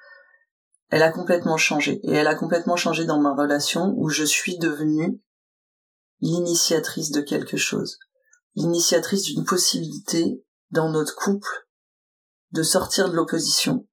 elle 0.91 1.03
a 1.03 1.11
complètement 1.11 1.57
changé. 1.57 1.99
Et 2.05 2.13
elle 2.13 2.29
a 2.29 2.37
complètement 2.37 2.77
changé 2.77 3.05
dans 3.05 3.19
ma 3.19 3.35
relation 3.35 3.95
où 3.97 4.11
je 4.11 4.23
suis 4.23 4.59
devenue 4.59 5.21
l'initiatrice 6.21 7.11
de 7.11 7.21
quelque 7.21 7.57
chose, 7.57 7.99
l'initiatrice 8.55 9.23
d'une 9.25 9.45
possibilité 9.45 10.43
dans 10.71 10.91
notre 10.91 11.15
couple 11.15 11.67
de 12.53 12.63
sortir 12.63 13.11
de 13.11 13.17
l'opposition, 13.17 13.87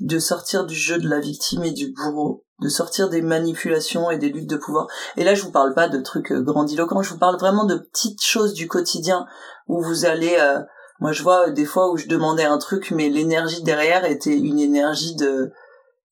de 0.00 0.18
sortir 0.18 0.66
du 0.66 0.74
jeu 0.74 0.98
de 0.98 1.08
la 1.08 1.20
victime 1.20 1.62
et 1.64 1.72
du 1.72 1.92
bourreau, 1.92 2.44
de 2.60 2.68
sortir 2.68 3.08
des 3.08 3.22
manipulations 3.22 4.10
et 4.10 4.18
des 4.18 4.30
luttes 4.30 4.48
de 4.48 4.56
pouvoir. 4.56 4.86
Et 5.16 5.24
là, 5.24 5.34
je 5.34 5.42
vous 5.42 5.52
parle 5.52 5.74
pas 5.74 5.88
de 5.88 6.00
trucs 6.00 6.32
euh, 6.32 6.42
grandiloquents, 6.42 7.02
je 7.02 7.12
vous 7.12 7.18
parle 7.18 7.38
vraiment 7.38 7.64
de 7.64 7.76
petites 7.76 8.22
choses 8.22 8.52
du 8.52 8.68
quotidien 8.68 9.26
où 9.68 9.82
vous 9.82 10.04
allez. 10.04 10.36
Euh, 10.40 10.60
moi, 11.00 11.12
je 11.12 11.22
vois 11.22 11.50
des 11.50 11.64
fois 11.64 11.90
où 11.90 11.96
je 11.96 12.08
demandais 12.08 12.44
un 12.44 12.58
truc, 12.58 12.90
mais 12.90 13.08
l'énergie 13.08 13.62
derrière 13.62 14.04
était 14.04 14.36
une 14.36 14.58
énergie 14.58 15.16
de 15.16 15.50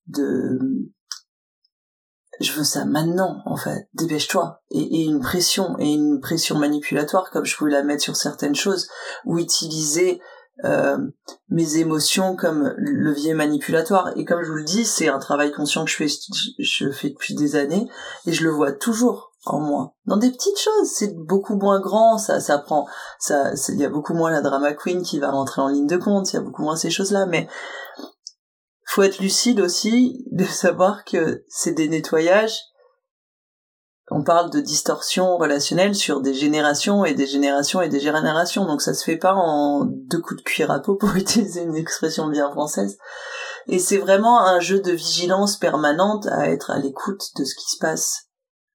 de 0.06 0.58
je 2.40 2.52
veux 2.52 2.64
ça 2.64 2.84
maintenant 2.84 3.42
en 3.46 3.56
fait. 3.56 3.88
Dépêche-toi. 3.94 4.60
Et, 4.70 5.04
une 5.04 5.20
pression 5.20 5.76
et 5.78 5.92
une 5.92 6.20
pression 6.20 6.56
manipulatoire 6.58 7.30
comme 7.30 7.44
je 7.44 7.56
pouvais 7.56 7.70
la 7.70 7.82
mettre 7.82 8.02
sur 8.02 8.16
certaines 8.16 8.54
choses 8.54 8.88
ou 9.24 9.38
utiliser 9.38 10.20
euh, 10.64 10.98
mes 11.48 11.76
émotions 11.76 12.36
comme 12.36 12.74
levier 12.76 13.34
manipulatoire. 13.34 14.12
Et 14.16 14.24
comme 14.24 14.42
je 14.42 14.50
vous 14.50 14.56
le 14.56 14.64
dis 14.64 14.84
c'est 14.84 15.08
un 15.08 15.18
travail 15.18 15.52
conscient 15.52 15.84
que 15.84 15.90
je 15.90 15.96
fais 15.96 16.08
je 16.58 16.90
fais 16.90 17.10
depuis 17.10 17.34
des 17.34 17.56
années 17.56 17.88
et 18.26 18.32
je 18.32 18.44
le 18.44 18.50
vois 18.50 18.72
toujours 18.72 19.32
en 19.46 19.60
moi. 19.60 19.94
Dans 20.06 20.16
des 20.16 20.30
petites 20.30 20.58
choses 20.58 20.88
c'est 20.92 21.16
beaucoup 21.16 21.56
moins 21.56 21.80
grand 21.80 22.18
ça 22.18 22.40
ça 22.40 22.58
prend 22.58 22.86
ça 23.18 23.52
il 23.68 23.76
y 23.76 23.84
a 23.84 23.88
beaucoup 23.88 24.14
moins 24.14 24.30
la 24.30 24.42
drama 24.42 24.74
queen 24.74 25.02
qui 25.02 25.18
va 25.18 25.30
rentrer 25.30 25.62
en 25.62 25.68
ligne 25.68 25.86
de 25.86 25.96
compte 25.96 26.32
il 26.32 26.36
y 26.36 26.38
a 26.38 26.42
beaucoup 26.42 26.62
moins 26.62 26.76
ces 26.76 26.90
choses 26.90 27.12
là 27.12 27.26
mais 27.26 27.48
faut 28.98 29.04
être 29.04 29.20
lucide 29.20 29.60
aussi 29.60 30.24
de 30.32 30.42
savoir 30.42 31.04
que 31.04 31.44
c'est 31.46 31.70
des 31.70 31.88
nettoyages. 31.88 32.58
On 34.10 34.24
parle 34.24 34.50
de 34.50 34.58
distorsion 34.58 35.36
relationnelle 35.36 35.94
sur 35.94 36.20
des 36.20 36.34
générations 36.34 37.04
et 37.04 37.14
des 37.14 37.28
générations 37.28 37.80
et 37.80 37.88
des 37.88 38.00
générations, 38.00 38.64
donc 38.64 38.82
ça 38.82 38.94
se 38.94 39.04
fait 39.04 39.16
pas 39.16 39.34
en 39.34 39.84
deux 39.84 40.20
coups 40.20 40.40
de 40.40 40.42
cuir 40.42 40.72
à 40.72 40.80
peau 40.80 40.96
pour 40.96 41.10
utiliser 41.14 41.62
une 41.62 41.76
expression 41.76 42.26
bien 42.26 42.50
française. 42.50 42.98
Et 43.68 43.78
c'est 43.78 43.98
vraiment 43.98 44.44
un 44.44 44.58
jeu 44.58 44.80
de 44.80 44.90
vigilance 44.90 45.56
permanente 45.58 46.26
à 46.26 46.50
être 46.50 46.72
à 46.72 46.80
l'écoute 46.80 47.22
de 47.36 47.44
ce 47.44 47.54
qui 47.54 47.70
se 47.70 47.78
passe 47.78 48.24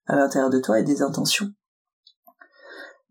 à 0.06 0.16
l'intérieur 0.16 0.48
de 0.48 0.58
toi 0.58 0.80
et 0.80 0.84
des 0.84 1.02
intentions. 1.02 1.50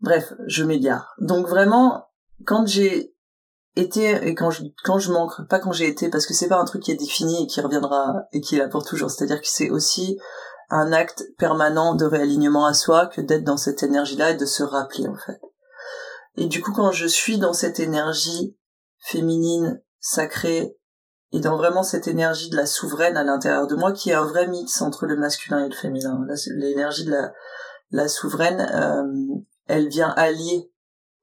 Bref, 0.00 0.34
je 0.48 0.64
m'égare. 0.64 1.14
Donc 1.20 1.46
vraiment, 1.46 2.08
quand 2.44 2.66
j'ai 2.66 3.13
été 3.76 4.28
et 4.28 4.34
quand 4.34 4.50
je 4.50 4.62
quand 4.84 4.98
je 4.98 5.12
manque 5.12 5.48
pas 5.48 5.58
quand 5.58 5.72
j'ai 5.72 5.88
été 5.88 6.08
parce 6.08 6.26
que 6.26 6.34
c'est 6.34 6.48
pas 6.48 6.60
un 6.60 6.64
truc 6.64 6.82
qui 6.82 6.92
est 6.92 6.96
défini 6.96 7.44
et 7.44 7.46
qui 7.46 7.60
reviendra 7.60 8.24
et 8.32 8.40
qui 8.40 8.56
est 8.56 8.58
là 8.58 8.68
pour 8.68 8.84
toujours. 8.84 9.10
C'est-à-dire 9.10 9.40
que 9.40 9.48
c'est 9.48 9.70
aussi 9.70 10.18
un 10.70 10.92
acte 10.92 11.24
permanent 11.38 11.94
de 11.94 12.04
réalignement 12.04 12.66
à 12.66 12.74
soi 12.74 13.06
que 13.06 13.20
d'être 13.20 13.44
dans 13.44 13.56
cette 13.56 13.82
énergie 13.82 14.16
là 14.16 14.30
et 14.30 14.36
de 14.36 14.46
se 14.46 14.62
rappeler 14.62 15.08
en 15.08 15.16
fait. 15.16 15.40
Et 16.36 16.46
du 16.46 16.62
coup 16.62 16.72
quand 16.72 16.92
je 16.92 17.06
suis 17.06 17.38
dans 17.38 17.52
cette 17.52 17.80
énergie 17.80 18.56
féminine 18.98 19.82
sacrée 20.00 20.76
et 21.32 21.40
dans 21.40 21.56
vraiment 21.56 21.82
cette 21.82 22.06
énergie 22.06 22.50
de 22.50 22.56
la 22.56 22.66
souveraine 22.66 23.16
à 23.16 23.24
l'intérieur 23.24 23.66
de 23.66 23.74
moi 23.74 23.92
qui 23.92 24.10
est 24.10 24.14
un 24.14 24.24
vrai 24.24 24.46
mix 24.46 24.80
entre 24.82 25.06
le 25.06 25.16
masculin 25.16 25.64
et 25.64 25.68
le 25.68 25.74
féminin 25.74 26.24
l'énergie 26.56 27.04
de 27.04 27.16
la 27.90 28.08
souveraine 28.08 28.60
euh, 28.60 29.42
elle 29.66 29.88
vient 29.88 30.10
allier 30.16 30.70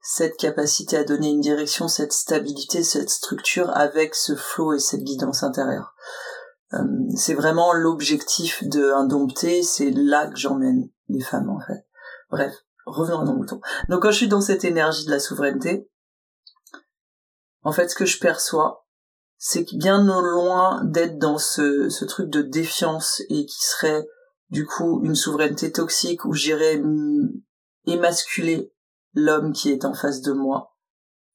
cette 0.02 0.36
capacité 0.36 0.96
à 0.96 1.04
donner 1.04 1.30
une 1.30 1.40
direction, 1.40 1.86
cette 1.86 2.12
stabilité, 2.12 2.82
cette 2.82 3.08
structure 3.08 3.70
avec 3.74 4.16
ce 4.16 4.34
flow 4.34 4.74
et 4.74 4.80
cette 4.80 5.04
guidance 5.04 5.44
intérieure. 5.44 5.94
Euh, 6.74 6.78
c'est 7.16 7.34
vraiment 7.34 7.72
l'objectif 7.72 8.64
de 8.64 8.90
Indompté, 8.90 9.62
c'est 9.62 9.90
là 9.90 10.26
que 10.26 10.36
j'emmène 10.36 10.90
les 11.08 11.22
femmes 11.22 11.48
en 11.48 11.60
fait. 11.60 11.86
Bref, 12.30 12.52
revenons 12.84 13.20
à 13.20 13.24
nos 13.24 13.36
moutons. 13.36 13.60
Donc 13.88 14.02
quand 14.02 14.10
je 14.10 14.16
suis 14.16 14.28
dans 14.28 14.40
cette 14.40 14.64
énergie 14.64 15.04
de 15.04 15.10
la 15.10 15.20
souveraineté, 15.20 15.88
en 17.62 17.70
fait 17.70 17.88
ce 17.88 17.94
que 17.94 18.06
je 18.06 18.18
perçois, 18.18 18.88
c'est 19.38 19.64
que 19.64 19.76
bien 19.76 20.02
loin 20.02 20.82
d'être 20.84 21.18
dans 21.18 21.38
ce, 21.38 21.88
ce 21.88 22.04
truc 22.04 22.28
de 22.28 22.42
défiance 22.42 23.22
et 23.28 23.46
qui 23.46 23.64
serait 23.64 24.08
du 24.50 24.66
coup 24.66 25.00
une 25.04 25.14
souveraineté 25.14 25.70
toxique 25.70 26.24
où 26.24 26.32
j'irais 26.32 26.82
émasculer 27.86 28.72
l'homme 29.14 29.52
qui 29.52 29.70
est 29.70 29.84
en 29.84 29.94
face 29.94 30.20
de 30.20 30.32
moi, 30.32 30.76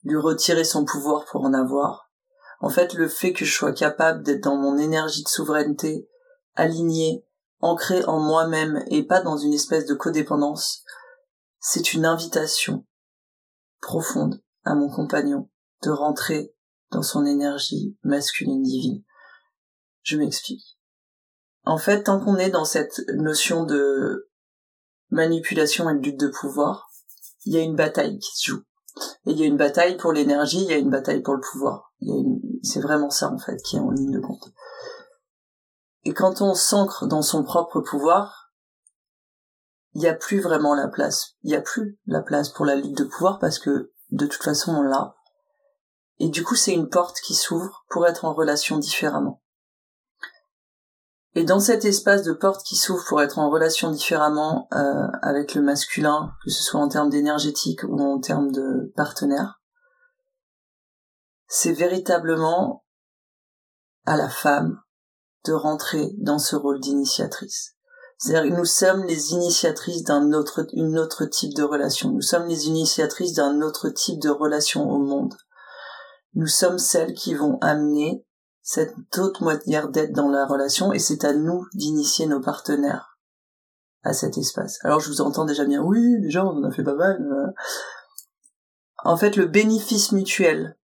lui 0.03 0.17
retirer 0.17 0.63
son 0.63 0.85
pouvoir 0.85 1.25
pour 1.25 1.43
en 1.43 1.53
avoir. 1.53 2.11
En 2.59 2.69
fait, 2.69 2.93
le 2.93 3.07
fait 3.07 3.33
que 3.33 3.45
je 3.45 3.53
sois 3.53 3.73
capable 3.73 4.23
d'être 4.23 4.43
dans 4.43 4.57
mon 4.57 4.77
énergie 4.77 5.23
de 5.23 5.29
souveraineté, 5.29 6.09
alignée, 6.55 7.23
ancrée 7.59 8.03
en 8.05 8.19
moi-même 8.19 8.83
et 8.87 9.03
pas 9.03 9.21
dans 9.21 9.37
une 9.37 9.53
espèce 9.53 9.85
de 9.85 9.93
codépendance, 9.93 10.83
c'est 11.59 11.93
une 11.93 12.05
invitation 12.05 12.85
profonde 13.81 14.41
à 14.63 14.75
mon 14.75 14.89
compagnon 14.89 15.49
de 15.83 15.91
rentrer 15.91 16.53
dans 16.91 17.03
son 17.03 17.25
énergie 17.25 17.97
masculine 18.03 18.63
divine. 18.63 19.03
Je 20.01 20.17
m'explique. 20.17 20.79
En 21.63 21.77
fait, 21.77 22.03
tant 22.03 22.23
qu'on 22.23 22.37
est 22.37 22.49
dans 22.49 22.65
cette 22.65 23.01
notion 23.09 23.65
de 23.65 24.29
manipulation 25.09 25.89
et 25.89 25.95
de 25.95 25.99
lutte 25.99 26.19
de 26.19 26.29
pouvoir, 26.29 26.86
il 27.47 27.53
y 27.53 27.57
a 27.57 27.61
une 27.61 27.75
bataille 27.75 28.19
qui 28.19 28.31
se 28.35 28.51
joue. 28.51 28.63
Et 29.25 29.31
il 29.31 29.39
y 29.39 29.43
a 29.43 29.45
une 29.45 29.57
bataille 29.57 29.95
pour 29.95 30.11
l'énergie, 30.11 30.63
il 30.63 30.69
y 30.69 30.73
a 30.73 30.77
une 30.77 30.89
bataille 30.89 31.21
pour 31.21 31.33
le 31.33 31.39
pouvoir. 31.39 31.93
C'est 32.61 32.81
vraiment 32.81 33.09
ça 33.09 33.31
en 33.31 33.37
fait 33.37 33.57
qui 33.63 33.77
est 33.77 33.79
en 33.79 33.89
ligne 33.89 34.11
de 34.11 34.19
compte. 34.19 34.51
Et 36.03 36.13
quand 36.13 36.41
on 36.41 36.53
s'ancre 36.53 37.07
dans 37.07 37.21
son 37.21 37.43
propre 37.43 37.79
pouvoir, 37.79 38.51
il 39.93 40.01
n'y 40.01 40.07
a 40.07 40.13
plus 40.13 40.41
vraiment 40.41 40.75
la 40.75 40.89
place. 40.89 41.35
Il 41.43 41.51
n'y 41.51 41.55
a 41.55 41.61
plus 41.61 41.97
la 42.05 42.21
place 42.21 42.49
pour 42.49 42.65
la 42.65 42.75
lutte 42.75 42.97
de 42.97 43.05
pouvoir 43.05 43.39
parce 43.39 43.59
que 43.59 43.93
de 44.11 44.25
toute 44.25 44.43
façon 44.43 44.73
on 44.73 44.81
l'a. 44.81 45.15
Et 46.19 46.29
du 46.29 46.43
coup 46.43 46.55
c'est 46.55 46.73
une 46.73 46.89
porte 46.89 47.21
qui 47.21 47.33
s'ouvre 47.33 47.85
pour 47.89 48.07
être 48.07 48.25
en 48.25 48.33
relation 48.33 48.77
différemment. 48.77 49.41
Et 51.37 51.43
dans 51.43 51.59
cet 51.59 51.85
espace 51.85 52.23
de 52.23 52.33
porte 52.33 52.65
qui 52.65 52.75
s'ouvre 52.75 53.05
pour 53.05 53.21
être 53.21 53.37
en 53.37 53.51
relation 53.51 53.91
différemment 53.91 54.67
euh, 54.73 55.05
avec 55.21 55.53
le 55.53 55.61
masculin, 55.61 56.33
que 56.43 56.49
ce 56.49 56.63
soit 56.63 56.79
en 56.79 56.87
termes 56.87 57.11
d'énergétique 57.11 57.83
ou 57.83 58.01
en 58.01 58.19
termes 58.19 58.51
de 58.51 58.91
partenaire, 58.95 59.61
c'est 61.47 61.73
véritablement 61.73 62.83
à 64.07 64.17
la 64.17 64.29
femme 64.29 64.81
de 65.45 65.53
rentrer 65.53 66.15
dans 66.17 66.39
ce 66.39 66.55
rôle 66.55 66.79
d'initiatrice. 66.79 67.75
C'est-à-dire 68.17 68.51
que 68.51 68.57
nous 68.57 68.65
sommes 68.65 69.03
les 69.03 69.33
initiatrices 69.33 70.05
d'un 70.05 70.33
autre, 70.33 70.65
une 70.73 70.97
autre 70.97 71.25
type 71.25 71.53
de 71.53 71.61
relation. 71.61 72.09
Nous 72.09 72.23
sommes 72.23 72.47
les 72.47 72.65
initiatrices 72.65 73.33
d'un 73.33 73.61
autre 73.61 73.89
type 73.89 74.19
de 74.19 74.31
relation 74.31 74.89
au 74.89 74.97
monde. 74.97 75.35
Nous 76.33 76.47
sommes 76.47 76.79
celles 76.79 77.13
qui 77.13 77.35
vont 77.35 77.59
amener 77.61 78.25
cette 78.69 79.17
autre 79.17 79.45
manière 79.45 79.87
d'être 79.87 80.11
dans 80.11 80.27
la 80.27 80.45
relation 80.45 80.91
et 80.91 80.99
c'est 80.99 81.23
à 81.23 81.31
nous 81.31 81.65
d'initier 81.73 82.25
nos 82.25 82.41
partenaires 82.41 83.17
à 84.03 84.11
cet 84.11 84.37
espace. 84.37 84.83
Alors 84.83 84.99
je 84.99 85.07
vous 85.07 85.21
entends 85.21 85.45
déjà 85.45 85.63
bien, 85.63 85.81
oui, 85.81 86.19
déjà 86.19 86.45
on 86.45 86.49
en 86.49 86.63
a 86.65 86.71
fait 86.71 86.83
pas 86.83 86.95
mal. 86.95 87.25
Euh. 87.31 87.47
En 89.05 89.15
fait, 89.15 89.37
le 89.37 89.45
bénéfice 89.45 90.11
mutuel 90.11 90.77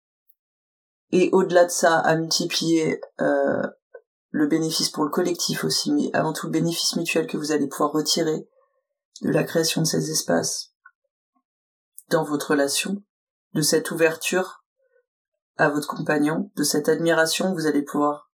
et 1.12 1.30
au-delà 1.34 1.66
de 1.66 1.72
ça, 1.72 2.00
à 2.00 2.16
multiplier 2.16 3.02
euh, 3.20 3.68
le 4.30 4.48
bénéfice 4.48 4.88
pour 4.88 5.04
le 5.04 5.10
collectif 5.10 5.66
aussi, 5.66 5.92
mais 5.92 6.10
avant 6.14 6.32
tout 6.32 6.46
le 6.46 6.54
bénéfice 6.54 6.96
mutuel 6.96 7.28
que 7.28 7.36
vous 7.36 7.52
allez 7.52 7.68
pouvoir 7.68 7.92
retirer 7.92 8.48
de 9.24 9.30
la 9.30 9.44
création 9.44 9.82
de 9.82 9.88
ces 9.88 10.10
espaces 10.10 10.72
dans 12.08 12.24
votre 12.24 12.52
relation, 12.52 13.04
de 13.54 13.62
cette 13.62 13.92
ouverture 13.92 14.63
à 15.58 15.70
votre 15.70 15.88
compagnon, 15.88 16.52
de 16.56 16.64
cette 16.64 16.90
admiration 16.90 17.54
vous 17.54 17.68
allez 17.68 17.84
pouvoir 17.84 18.32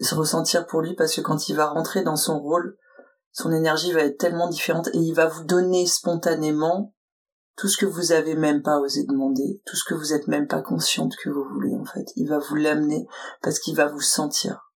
se 0.00 0.14
ressentir 0.14 0.66
pour 0.66 0.80
lui 0.80 0.94
parce 0.94 1.14
que 1.14 1.20
quand 1.20 1.48
il 1.48 1.56
va 1.56 1.66
rentrer 1.66 2.02
dans 2.02 2.16
son 2.16 2.38
rôle, 2.38 2.76
son 3.32 3.52
énergie 3.52 3.92
va 3.92 4.02
être 4.02 4.18
tellement 4.18 4.48
différente 4.48 4.88
et 4.88 4.98
il 4.98 5.14
va 5.14 5.26
vous 5.26 5.44
donner 5.44 5.86
spontanément 5.86 6.94
tout 7.56 7.68
ce 7.68 7.76
que 7.76 7.86
vous 7.86 8.12
avez 8.12 8.36
même 8.36 8.62
pas 8.62 8.78
osé 8.78 9.04
demander, 9.04 9.60
tout 9.66 9.76
ce 9.76 9.84
que 9.84 9.94
vous 9.94 10.12
êtes 10.12 10.28
même 10.28 10.46
pas 10.46 10.62
consciente 10.62 11.16
que 11.16 11.28
vous 11.28 11.44
voulez 11.44 11.74
en 11.74 11.84
fait. 11.84 12.06
Il 12.14 12.28
va 12.28 12.38
vous 12.38 12.54
l'amener 12.54 13.06
parce 13.42 13.58
qu'il 13.58 13.74
va 13.74 13.86
vous 13.86 14.00
sentir. 14.00 14.72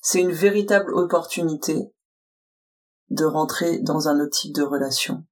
C'est 0.00 0.20
une 0.20 0.32
véritable 0.32 0.92
opportunité 0.94 1.94
de 3.10 3.24
rentrer 3.24 3.78
dans 3.78 4.08
un 4.08 4.20
autre 4.20 4.36
type 4.36 4.54
de 4.54 4.62
relation 4.62 5.24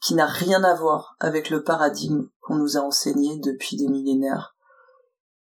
qui 0.00 0.14
n'a 0.14 0.26
rien 0.26 0.62
à 0.62 0.74
voir 0.74 1.16
avec 1.20 1.50
le 1.50 1.62
paradigme 1.62 2.28
qu'on 2.46 2.56
nous 2.56 2.76
a 2.76 2.80
enseigné 2.80 3.40
depuis 3.40 3.76
des 3.76 3.88
millénaires, 3.88 4.56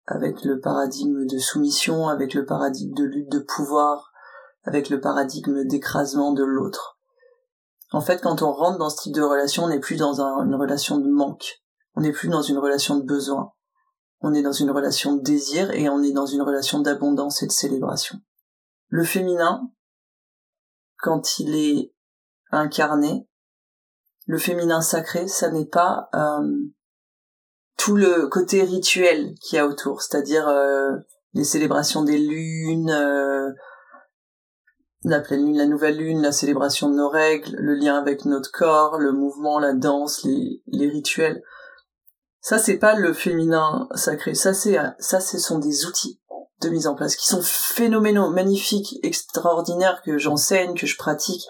avec 0.07 0.43
le 0.43 0.59
paradigme 0.59 1.27
de 1.27 1.37
soumission, 1.37 2.07
avec 2.07 2.33
le 2.33 2.45
paradigme 2.45 2.95
de 2.95 3.03
lutte 3.03 3.31
de 3.31 3.39
pouvoir, 3.39 4.11
avec 4.63 4.89
le 4.89 4.99
paradigme 4.99 5.65
d'écrasement 5.65 6.33
de 6.33 6.43
l'autre. 6.43 6.99
En 7.91 8.01
fait, 8.01 8.21
quand 8.21 8.41
on 8.41 8.51
rentre 8.51 8.79
dans 8.79 8.89
ce 8.89 9.03
type 9.03 9.13
de 9.13 9.21
relation, 9.21 9.65
on 9.65 9.69
n'est 9.69 9.79
plus 9.79 9.97
dans 9.97 10.19
une 10.41 10.55
relation 10.55 10.97
de 10.97 11.07
manque, 11.07 11.61
on 11.93 12.01
n'est 12.01 12.11
plus 12.11 12.27
dans 12.27 12.41
une 12.41 12.57
relation 12.57 12.97
de 12.97 13.03
besoin, 13.03 13.51
on 14.21 14.33
est 14.33 14.41
dans 14.41 14.51
une 14.51 14.71
relation 14.71 15.15
de 15.15 15.21
désir 15.21 15.69
et 15.71 15.87
on 15.89 16.01
est 16.01 16.11
dans 16.11 16.25
une 16.25 16.41
relation 16.41 16.79
d'abondance 16.79 17.43
et 17.43 17.47
de 17.47 17.51
célébration. 17.51 18.17
Le 18.87 19.03
féminin, 19.03 19.69
quand 20.97 21.37
il 21.37 21.53
est 21.53 21.93
incarné, 22.51 23.27
le 24.25 24.39
féminin 24.39 24.81
sacré, 24.81 25.27
ça 25.27 25.51
n'est 25.51 25.67
pas 25.67 26.09
euh, 26.15 26.65
tout 27.77 27.95
le 27.95 28.27
côté 28.27 28.63
rituel 28.63 29.35
qu'il 29.41 29.57
y 29.57 29.59
a 29.59 29.67
autour, 29.67 30.01
c'est-à-dire 30.01 30.47
euh, 30.47 30.91
les 31.33 31.43
célébrations 31.43 32.03
des 32.03 32.17
lunes, 32.17 32.89
euh, 32.89 33.51
la 35.03 35.19
pleine 35.19 35.45
lune, 35.45 35.57
la 35.57 35.65
nouvelle 35.65 35.97
lune, 35.97 36.21
la 36.21 36.31
célébration 36.31 36.89
de 36.89 36.95
nos 36.95 37.09
règles, 37.09 37.55
le 37.57 37.75
lien 37.75 37.97
avec 37.97 38.25
notre 38.25 38.51
corps, 38.51 38.97
le 38.97 39.11
mouvement, 39.11 39.59
la 39.59 39.73
danse, 39.73 40.23
les, 40.23 40.61
les 40.67 40.87
rituels. 40.87 41.43
Ça, 42.41 42.59
c'est 42.59 42.77
pas 42.77 42.95
le 42.95 43.13
féminin 43.13 43.87
sacré. 43.95 44.35
Ça, 44.35 44.53
c'est 44.53 44.77
ça, 44.99 45.19
ce 45.19 45.39
sont 45.39 45.59
des 45.59 45.85
outils 45.85 46.19
de 46.61 46.69
mise 46.69 46.87
en 46.87 46.95
place 46.95 47.15
qui 47.15 47.27
sont 47.27 47.41
phénoménaux, 47.41 48.29
magnifiques, 48.29 48.99
extraordinaires 49.03 50.01
que 50.03 50.17
j'enseigne, 50.17 50.75
que 50.75 50.87
je 50.87 50.97
pratique 50.97 51.45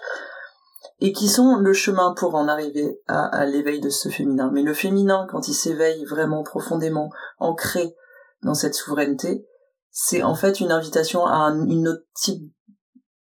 et 1.00 1.12
qui 1.12 1.28
sont 1.28 1.56
le 1.56 1.72
chemin 1.72 2.14
pour 2.14 2.34
en 2.34 2.48
arriver 2.48 3.00
à, 3.06 3.44
l'éveil 3.44 3.80
de 3.80 3.90
ce 3.90 4.08
féminin. 4.08 4.50
Mais 4.52 4.62
le 4.62 4.72
féminin, 4.72 5.26
quand 5.30 5.48
il 5.48 5.54
s'éveille 5.54 6.04
vraiment 6.06 6.42
profondément, 6.42 7.10
ancré 7.38 7.94
dans 8.42 8.54
cette 8.54 8.74
souveraineté, 8.74 9.46
c'est 9.90 10.22
en 10.22 10.34
fait 10.34 10.60
une 10.60 10.72
invitation 10.72 11.26
à 11.26 11.50
une 11.50 11.88
autre 11.88 12.06
type 12.14 12.50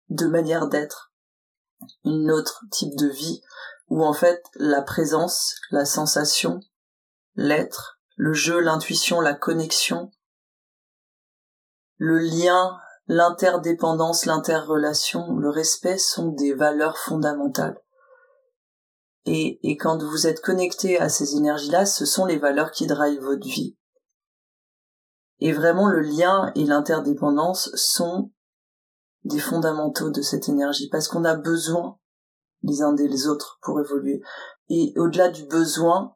de 0.09 0.27
manière 0.27 0.67
d'être, 0.67 1.11
une 2.05 2.31
autre 2.31 2.63
type 2.71 2.95
de 2.97 3.07
vie, 3.07 3.41
où 3.89 4.03
en 4.03 4.13
fait 4.13 4.41
la 4.55 4.81
présence, 4.81 5.55
la 5.71 5.85
sensation, 5.85 6.61
l'être, 7.35 7.99
le 8.15 8.33
jeu, 8.33 8.59
l'intuition, 8.59 9.19
la 9.19 9.33
connexion, 9.33 10.11
le 11.97 12.17
lien 12.17 12.79
l'interdépendance, 13.07 14.25
l'interrelation, 14.25 15.37
le 15.37 15.49
respect 15.49 15.97
sont 15.97 16.29
des 16.29 16.53
valeurs 16.53 16.97
fondamentales. 16.97 17.81
Et, 19.25 19.59
quand 19.77 20.01
vous 20.01 20.25
êtes 20.25 20.41
connecté 20.41 20.99
à 20.99 21.09
ces 21.09 21.35
énergies-là, 21.35 21.85
ce 21.85 22.05
sont 22.05 22.25
les 22.25 22.37
valeurs 22.37 22.71
qui 22.71 22.87
drivent 22.87 23.23
votre 23.23 23.45
vie. 23.45 23.77
Et 25.39 25.51
vraiment, 25.51 25.87
le 25.87 25.99
lien 25.99 26.51
et 26.55 26.63
l'interdépendance 26.63 27.69
sont 27.75 28.31
des 29.25 29.39
fondamentaux 29.39 30.09
de 30.09 30.21
cette 30.21 30.47
énergie, 30.47 30.87
parce 30.89 31.09
qu'on 31.09 31.25
a 31.25 31.35
besoin 31.35 31.99
les 32.63 32.81
uns 32.81 32.93
des 32.93 33.27
autres 33.27 33.59
pour 33.61 33.79
évoluer. 33.81 34.21
Et 34.69 34.93
au-delà 34.95 35.27
du 35.29 35.45
besoin, 35.45 36.15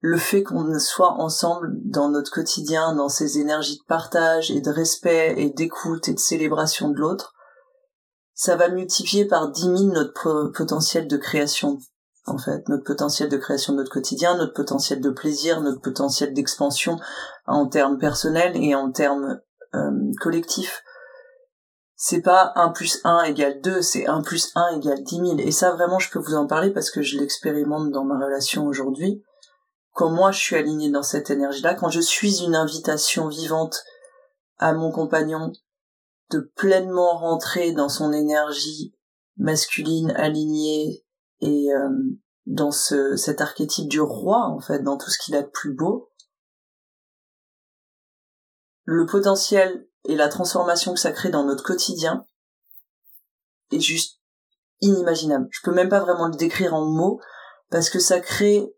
le 0.00 0.16
fait 0.16 0.42
qu'on 0.42 0.78
soit 0.78 1.12
ensemble 1.12 1.72
dans 1.84 2.08
notre 2.08 2.32
quotidien, 2.32 2.94
dans 2.94 3.10
ces 3.10 3.38
énergies 3.38 3.78
de 3.78 3.86
partage 3.86 4.50
et 4.50 4.60
de 4.60 4.70
respect 4.70 5.34
et 5.36 5.50
d'écoute 5.50 6.08
et 6.08 6.14
de 6.14 6.18
célébration 6.18 6.88
de 6.88 6.98
l'autre, 6.98 7.34
ça 8.34 8.56
va 8.56 8.70
multiplier 8.70 9.26
par 9.26 9.50
dix 9.50 9.68
mille 9.68 9.90
notre 9.90 10.50
potentiel 10.56 11.06
de 11.06 11.16
création, 11.18 11.78
en 12.26 12.38
fait, 12.38 12.66
notre 12.70 12.84
potentiel 12.84 13.28
de 13.28 13.36
création 13.36 13.74
de 13.74 13.78
notre 13.78 13.92
quotidien, 13.92 14.38
notre 14.38 14.54
potentiel 14.54 15.02
de 15.02 15.10
plaisir, 15.10 15.60
notre 15.60 15.82
potentiel 15.82 16.32
d'expansion 16.32 16.98
en 17.46 17.66
termes 17.66 17.98
personnels 17.98 18.56
et 18.56 18.74
en 18.74 18.90
termes 18.90 19.40
euh, 19.74 19.90
collectifs. 20.22 20.82
C'est 21.94 22.22
pas 22.22 22.52
1 22.54 22.70
plus 22.70 23.00
1 23.04 23.24
égale 23.24 23.60
2, 23.60 23.82
c'est 23.82 24.06
1 24.06 24.22
plus 24.22 24.50
1 24.54 24.78
égale 24.78 25.02
dix 25.02 25.20
mille. 25.20 25.42
Et 25.42 25.52
ça, 25.52 25.72
vraiment, 25.72 25.98
je 25.98 26.10
peux 26.10 26.18
vous 26.18 26.34
en 26.34 26.46
parler 26.46 26.70
parce 26.70 26.90
que 26.90 27.02
je 27.02 27.18
l'expérimente 27.18 27.90
dans 27.90 28.04
ma 28.04 28.16
relation 28.16 28.64
aujourd'hui 28.64 29.22
moi 30.08 30.30
je 30.30 30.38
suis 30.38 30.56
alignée 30.56 30.90
dans 30.90 31.02
cette 31.02 31.30
énergie-là, 31.30 31.74
quand 31.74 31.90
je 31.90 32.00
suis 32.00 32.42
une 32.42 32.54
invitation 32.54 33.28
vivante 33.28 33.82
à 34.58 34.72
mon 34.72 34.90
compagnon 34.92 35.52
de 36.30 36.40
pleinement 36.40 37.18
rentrer 37.18 37.72
dans 37.72 37.88
son 37.88 38.12
énergie 38.12 38.94
masculine 39.36 40.12
alignée 40.12 41.04
et 41.40 41.72
euh, 41.72 41.88
dans 42.46 42.70
ce, 42.70 43.16
cet 43.16 43.40
archétype 43.40 43.88
du 43.88 44.00
roi 44.00 44.46
en 44.46 44.60
fait, 44.60 44.80
dans 44.80 44.96
tout 44.96 45.10
ce 45.10 45.18
qu'il 45.18 45.34
a 45.34 45.42
de 45.42 45.48
plus 45.48 45.74
beau, 45.74 46.10
le 48.84 49.06
potentiel 49.06 49.86
et 50.04 50.16
la 50.16 50.28
transformation 50.28 50.94
que 50.94 51.00
ça 51.00 51.12
crée 51.12 51.30
dans 51.30 51.44
notre 51.44 51.64
quotidien 51.64 52.24
est 53.70 53.80
juste 53.80 54.20
inimaginable. 54.80 55.48
Je 55.50 55.60
peux 55.62 55.72
même 55.72 55.88
pas 55.88 56.00
vraiment 56.00 56.28
le 56.28 56.36
décrire 56.36 56.74
en 56.74 56.84
mots 56.84 57.20
parce 57.70 57.90
que 57.90 57.98
ça 57.98 58.20
crée 58.20 58.74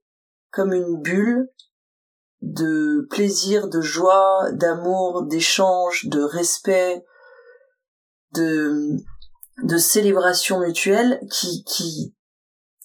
comme 0.53 0.73
une 0.73 1.01
bulle 1.01 1.51
de 2.43 3.07
plaisir, 3.11 3.69
de 3.69 3.81
joie, 3.81 4.51
d'amour, 4.53 5.25
d'échange, 5.25 6.07
de 6.07 6.23
respect, 6.23 7.05
de, 8.35 8.97
de 9.63 9.79
célébration 9.79 10.61
mutuelle 10.61 11.21
qui, 11.31 11.65
qui, 11.65 12.15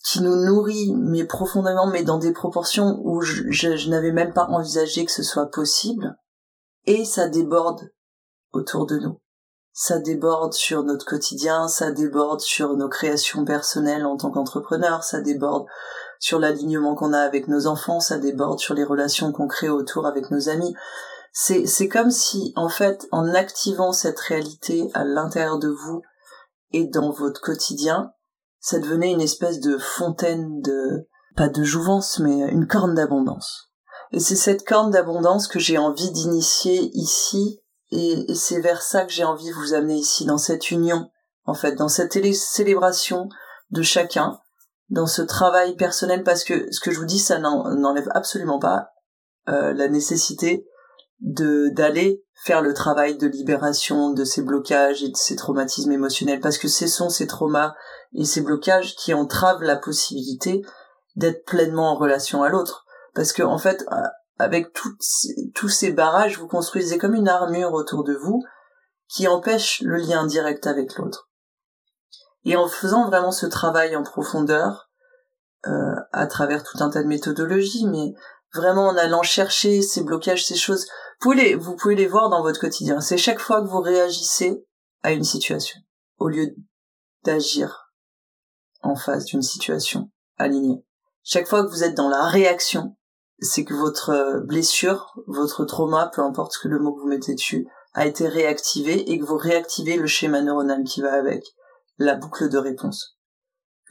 qui 0.03 0.21
nous 0.21 0.35
nourrit, 0.35 0.93
mais 0.95 1.25
profondément, 1.25 1.87
mais 1.87 2.03
dans 2.03 2.19
des 2.19 2.33
proportions 2.33 3.01
où 3.03 3.21
je, 3.21 3.49
je 3.49 3.89
n'avais 3.89 4.11
même 4.11 4.33
pas 4.33 4.45
envisagé 4.45 5.05
que 5.05 5.11
ce 5.11 5.23
soit 5.23 5.49
possible. 5.51 6.15
Et 6.85 7.03
ça 7.03 7.27
déborde 7.27 7.91
autour 8.53 8.85
de 8.85 8.97
nous. 8.97 9.19
Ça 9.73 9.99
déborde 9.99 10.53
sur 10.53 10.83
notre 10.83 11.05
quotidien, 11.05 11.67
ça 11.67 11.91
déborde 11.91 12.39
sur 12.41 12.75
nos 12.77 12.89
créations 12.89 13.43
personnelles 13.45 14.05
en 14.05 14.17
tant 14.17 14.31
qu'entrepreneur, 14.31 15.03
ça 15.03 15.19
déborde 15.19 15.67
sur 16.19 16.39
l'alignement 16.39 16.95
qu'on 16.95 17.13
a 17.13 17.19
avec 17.19 17.47
nos 17.47 17.67
enfants, 17.67 17.99
ça 17.99 18.17
déborde 18.17 18.59
sur 18.59 18.73
les 18.73 18.83
relations 18.83 19.31
qu'on 19.31 19.47
crée 19.47 19.69
autour 19.69 20.05
avec 20.05 20.31
nos 20.31 20.49
amis. 20.49 20.75
C'est, 21.33 21.65
c'est 21.65 21.87
comme 21.87 22.11
si, 22.11 22.53
en 22.55 22.69
fait, 22.69 23.07
en 23.11 23.33
activant 23.33 23.91
cette 23.91 24.19
réalité 24.19 24.89
à 24.93 25.03
l'intérieur 25.03 25.59
de 25.59 25.69
vous 25.69 26.01
et 26.71 26.85
dans 26.85 27.11
votre 27.11 27.41
quotidien, 27.41 28.11
ça 28.59 28.79
devenait 28.79 29.11
une 29.11 29.21
espèce 29.21 29.59
de 29.59 29.77
fontaine 29.77 30.61
de, 30.61 31.07
pas 31.35 31.47
de 31.47 31.63
jouvence, 31.63 32.19
mais 32.19 32.49
une 32.49 32.67
corne 32.67 32.95
d'abondance. 32.95 33.71
Et 34.11 34.19
c'est 34.19 34.35
cette 34.35 34.65
corne 34.65 34.91
d'abondance 34.91 35.47
que 35.47 35.59
j'ai 35.59 35.77
envie 35.77 36.11
d'initier 36.11 36.91
ici, 36.93 37.61
et, 37.91 38.33
c'est 38.33 38.59
vers 38.59 38.81
ça 38.81 39.05
que 39.05 39.13
j'ai 39.13 39.23
envie 39.23 39.49
de 39.49 39.53
vous 39.53 39.73
amener 39.73 39.95
ici, 39.95 40.25
dans 40.25 40.37
cette 40.37 40.71
union, 40.71 41.09
en 41.45 41.53
fait, 41.53 41.75
dans 41.75 41.87
cette 41.87 42.13
célébration 42.33 43.29
de 43.69 43.81
chacun, 43.81 44.39
dans 44.89 45.07
ce 45.07 45.21
travail 45.21 45.75
personnel 45.75 46.23
parce 46.23 46.43
que 46.43 46.71
ce 46.71 46.79
que 46.79 46.91
je 46.91 46.99
vous 46.99 47.05
dis 47.05 47.19
ça 47.19 47.39
n'enlève 47.39 48.09
absolument 48.13 48.59
pas 48.59 48.91
euh, 49.49 49.73
la 49.73 49.87
nécessité 49.87 50.65
de 51.19 51.69
d'aller 51.69 52.23
faire 52.43 52.61
le 52.61 52.73
travail 52.73 53.17
de 53.17 53.27
libération 53.27 54.11
de 54.11 54.23
ces 54.23 54.43
blocages 54.43 55.03
et 55.03 55.09
de 55.09 55.17
ces 55.17 55.35
traumatismes 55.35 55.91
émotionnels 55.91 56.39
parce 56.39 56.57
que 56.57 56.67
ce 56.67 56.87
sont 56.87 57.09
ces 57.09 57.27
traumas 57.27 57.73
et 58.13 58.25
ces 58.25 58.41
blocages 58.41 58.95
qui 58.95 59.13
entravent 59.13 59.63
la 59.63 59.75
possibilité 59.75 60.61
d'être 61.15 61.43
pleinement 61.45 61.91
en 61.91 61.95
relation 61.95 62.43
à 62.43 62.49
l'autre 62.49 62.85
parce 63.15 63.33
que 63.33 63.43
en 63.43 63.57
fait 63.57 63.85
avec 64.39 64.71
tous 64.73 65.69
ces 65.69 65.91
barrages, 65.91 66.37
vous 66.37 66.47
construisez 66.47 66.97
comme 66.97 67.15
une 67.15 67.27
armure 67.27 67.73
autour 67.73 68.03
de 68.03 68.13
vous 68.13 68.43
qui 69.09 69.27
empêche 69.27 69.81
le 69.81 69.97
lien 69.97 70.25
direct 70.25 70.67
avec 70.67 70.95
l'autre. 70.97 71.26
Et 72.47 72.55
en 72.55 72.69
faisant 72.69 73.05
vraiment 73.05 73.33
ce 73.33 73.45
travail 73.45 73.97
en 73.97 74.03
profondeur, 74.03 74.89
euh, 75.67 75.95
à 76.13 76.27
travers 76.27 76.63
tout 76.63 76.81
un 76.81 76.89
tas 76.89 77.03
de 77.03 77.07
méthodologies, 77.07 77.85
mais 77.87 78.13
vraiment 78.53 78.87
en 78.87 78.95
allant 78.95 79.21
chercher 79.21 79.81
ces 79.81 80.01
blocages, 80.01 80.45
ces 80.45 80.55
choses, 80.55 80.85
vous 80.85 81.31
pouvez 81.31 81.35
les, 81.35 81.55
vous 81.55 81.75
pouvez 81.75 81.95
les 81.95 82.07
voir 82.07 82.29
dans 82.29 82.41
votre 82.41 82.61
quotidien. 82.61 83.01
C'est 83.01 83.17
chaque 83.17 83.41
fois 83.41 83.61
que 83.61 83.67
vous 83.67 83.81
réagissez 83.81 84.63
à 85.03 85.11
une 85.11 85.25
situation, 85.25 85.77
au 86.19 86.29
lieu 86.29 86.55
d'agir 87.25 87.91
en 88.81 88.95
face 88.95 89.25
d'une 89.25 89.41
situation 89.41 90.09
alignée. 90.37 90.85
Chaque 91.23 91.49
fois 91.49 91.65
que 91.65 91.69
vous 91.69 91.83
êtes 91.83 91.95
dans 91.95 92.07
la 92.07 92.27
réaction, 92.27 92.95
c'est 93.39 93.65
que 93.65 93.73
votre 93.73 94.41
blessure, 94.45 95.19
votre 95.27 95.65
trauma, 95.65 96.09
peu 96.15 96.21
importe 96.21 96.57
que 96.63 96.69
le 96.69 96.79
mot 96.79 96.93
que 96.93 97.01
vous 97.01 97.09
mettez 97.09 97.35
dessus, 97.35 97.67
a 97.93 98.05
été 98.05 98.29
réactivé 98.29 99.11
et 99.11 99.19
que 99.19 99.25
vous 99.25 99.35
réactivez 99.35 99.97
le 99.97 100.07
schéma 100.07 100.39
neuronal 100.41 100.85
qui 100.85 101.01
va 101.01 101.11
avec, 101.11 101.43
la 101.97 102.15
boucle 102.15 102.49
de 102.49 102.57
réponse. 102.57 103.17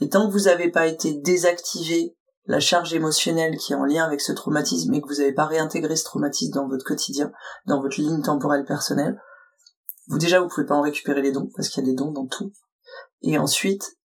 Et 0.00 0.08
tant 0.08 0.26
que 0.26 0.32
vous 0.32 0.44
n'avez 0.44 0.70
pas 0.70 0.86
été 0.86 1.14
désactivé 1.14 2.16
la 2.46 2.60
charge 2.60 2.94
émotionnelle 2.94 3.56
qui 3.56 3.72
est 3.72 3.76
en 3.76 3.84
lien 3.84 4.04
avec 4.04 4.20
ce 4.20 4.32
traumatisme 4.32 4.92
et 4.94 5.00
que 5.00 5.08
vous 5.08 5.20
n'avez 5.20 5.32
pas 5.32 5.46
réintégré 5.46 5.96
ce 5.96 6.04
traumatisme 6.04 6.52
dans 6.52 6.68
votre 6.68 6.84
quotidien, 6.84 7.32
dans 7.66 7.80
votre 7.80 8.00
ligne 8.00 8.22
temporelle 8.22 8.64
personnelle, 8.64 9.20
vous 10.08 10.18
déjà 10.18 10.40
vous 10.40 10.48
pouvez 10.48 10.66
pas 10.66 10.76
en 10.76 10.82
récupérer 10.82 11.22
les 11.22 11.32
dons 11.32 11.50
parce 11.56 11.68
qu'il 11.68 11.84
y 11.84 11.86
a 11.86 11.90
des 11.90 11.96
dons 11.96 12.12
dans 12.12 12.26
tout. 12.26 12.52
Et 13.22 13.38
ensuite, 13.38 13.96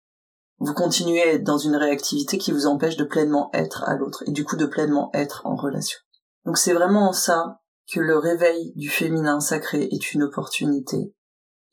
vous 0.58 0.74
continuez 0.74 1.22
à 1.22 1.34
être 1.34 1.44
dans 1.44 1.58
une 1.58 1.76
réactivité 1.76 2.38
qui 2.38 2.52
vous 2.52 2.66
empêche 2.66 2.98
de 2.98 3.04
pleinement 3.04 3.50
être 3.54 3.84
à 3.84 3.96
l'autre 3.96 4.24
et 4.28 4.32
du 4.32 4.44
coup 4.44 4.56
de 4.56 4.66
pleinement 4.66 5.12
être 5.14 5.46
en 5.46 5.56
relation. 5.56 6.00
Donc 6.46 6.58
c'est 6.58 6.74
vraiment 6.74 7.14
ça 7.14 7.60
que 7.92 8.00
le 8.00 8.18
réveil 8.18 8.74
du 8.76 8.90
féminin 8.90 9.40
sacré 9.40 9.88
est 9.92 10.14
une 10.14 10.24
opportunité 10.24 11.14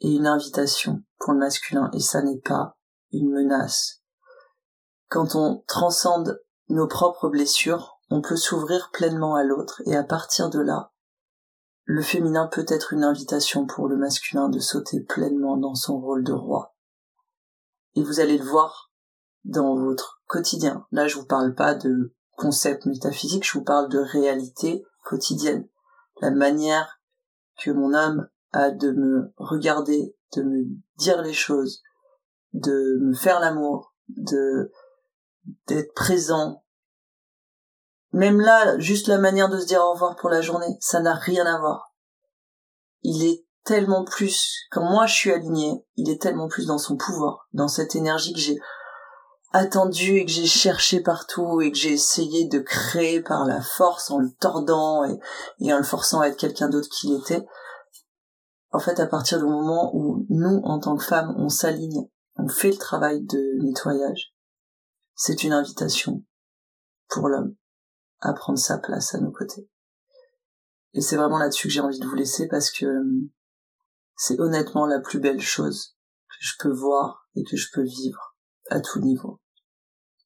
et 0.00 0.11
une 0.11 0.26
invitation 0.26 1.02
pour 1.18 1.32
le 1.32 1.38
masculin 1.38 1.90
et 1.92 2.00
ça 2.00 2.22
n'est 2.22 2.40
pas 2.40 2.76
une 3.12 3.30
menace. 3.30 4.02
Quand 5.08 5.34
on 5.34 5.64
transcende 5.66 6.42
nos 6.68 6.87
propres 6.87 7.28
blessures, 7.28 7.98
on 8.11 8.20
peut 8.20 8.37
s'ouvrir 8.37 8.90
pleinement 8.92 9.34
à 9.34 9.44
l'autre 9.44 9.82
et 9.87 9.96
à 9.96 10.04
partir 10.04 10.50
de 10.50 10.61
là, 10.61 10.92
le 11.84 12.02
féminin 12.02 12.46
peut 12.46 12.66
être 12.68 12.92
une 12.92 13.04
invitation 13.04 13.66
pour 13.66 13.88
le 13.88 13.96
masculin 13.96 14.48
de 14.48 14.61
sauter 14.61 15.00
pleinement 15.00 15.56
dans 15.56 15.74
son 15.74 15.98
rôle 15.98 16.24
de 16.24 16.32
roi 16.32 16.74
et 17.98 18.02
vous 18.02 18.20
allez 18.20 18.38
le 18.38 18.44
voir 18.44 18.92
dans 19.44 19.76
votre 19.76 20.22
quotidien. 20.26 20.87
Là, 20.92 21.08
je 21.08 21.16
vous 21.16 21.26
parle 21.26 21.54
pas 21.54 21.74
de 21.74 22.14
concepts 22.37 22.87
métaphysiques, 22.87 23.44
je 23.44 23.58
vous 23.58 23.64
parle 23.64 23.88
de 23.88 23.98
réalité 23.98 24.84
quotidienne. 25.04 25.68
La 26.20 26.30
manière 26.30 27.00
que 27.58 27.70
mon 27.72 27.94
âme 27.94 28.28
a 28.52 28.70
de 28.70 28.90
me 28.90 29.32
regarder, 29.37 30.16
de 30.37 30.42
me 30.42 30.64
dire 30.96 31.22
les 31.22 31.32
choses, 31.32 31.82
de 32.52 32.98
me 33.00 33.14
faire 33.14 33.40
l'amour, 33.40 33.94
de 34.08 34.70
d'être 35.66 35.94
présent. 35.94 36.62
Même 38.12 38.40
là, 38.40 38.78
juste 38.78 39.06
la 39.06 39.18
manière 39.18 39.48
de 39.48 39.58
se 39.58 39.66
dire 39.66 39.80
au 39.80 39.92
revoir 39.92 40.16
pour 40.16 40.30
la 40.30 40.40
journée, 40.40 40.76
ça 40.80 41.00
n'a 41.00 41.14
rien 41.14 41.46
à 41.46 41.58
voir. 41.58 41.94
Il 43.02 43.24
est 43.24 43.44
tellement 43.64 44.04
plus, 44.04 44.66
quand 44.70 44.82
moi 44.82 45.06
je 45.06 45.14
suis 45.14 45.32
alignée, 45.32 45.84
il 45.96 46.11
est 46.11 46.20
tellement 46.20 46.48
plus 46.48 46.66
dans 46.66 46.78
son 46.78 46.96
pouvoir, 46.96 47.48
dans 47.52 47.68
cette 47.68 47.94
énergie 47.94 48.32
que 48.32 48.40
j'ai 48.40 48.58
attendu 49.52 50.16
et 50.16 50.24
que 50.24 50.30
j'ai 50.30 50.46
cherché 50.46 51.00
partout 51.00 51.61
et 51.61 51.70
que 51.70 51.76
j'ai 51.76 51.92
essayé 51.92 52.48
de 52.48 52.58
créer 52.58 53.22
par 53.22 53.46
la 53.46 53.61
force 53.61 54.11
en 54.11 54.18
le 54.18 54.30
tordant 54.40 55.04
et 55.61 55.72
en 55.72 55.78
le 55.78 55.84
forçant 55.84 56.20
à 56.20 56.28
être 56.28 56.37
quelqu'un 56.37 56.68
d'autre 56.68 56.88
qu'il 56.88 57.14
était. 57.14 57.44
En 58.70 58.78
fait, 58.78 59.00
à 59.00 59.07
partir 59.07 59.38
du 59.38 59.44
moment 59.44 59.90
où 59.94 60.26
nous, 60.28 60.61
en 60.64 60.78
tant 60.78 60.96
que 60.96 61.04
femmes, 61.04 61.35
on 61.38 61.48
s'aligne, 61.48 62.09
on 62.37 62.48
fait 62.48 62.70
le 62.70 62.76
travail 62.76 63.22
de 63.22 63.62
nettoyage, 63.62 64.35
c'est 65.14 65.42
une 65.42 65.52
invitation 65.52 66.24
pour 67.09 67.28
l'homme 67.28 67.57
à 68.20 68.33
prendre 68.33 68.59
sa 68.59 68.78
place 68.78 69.14
à 69.14 69.20
nos 69.20 69.33
côtés. 69.33 69.68
Et 70.94 71.00
c'est 71.00 71.16
vraiment 71.16 71.38
là-dessus 71.38 71.68
que 71.68 71.74
j'ai 71.74 71.81
envie 71.81 71.98
de 71.98 72.07
vous 72.07 72.14
laisser 72.14 72.46
parce 72.48 72.70
que 72.70 72.87
c'est 74.16 74.38
honnêtement 74.40 74.87
la 74.87 75.00
plus 75.00 75.20
belle 75.20 75.40
chose 75.40 75.96
que 76.28 76.37
je 76.40 76.54
peux 76.59 76.72
voir 76.72 77.28
et 77.35 77.44
que 77.44 77.57
je 77.57 77.68
peux 77.72 77.85
vivre 77.85 78.37
à 78.70 78.81
tout 78.81 79.00
niveau. 79.00 79.40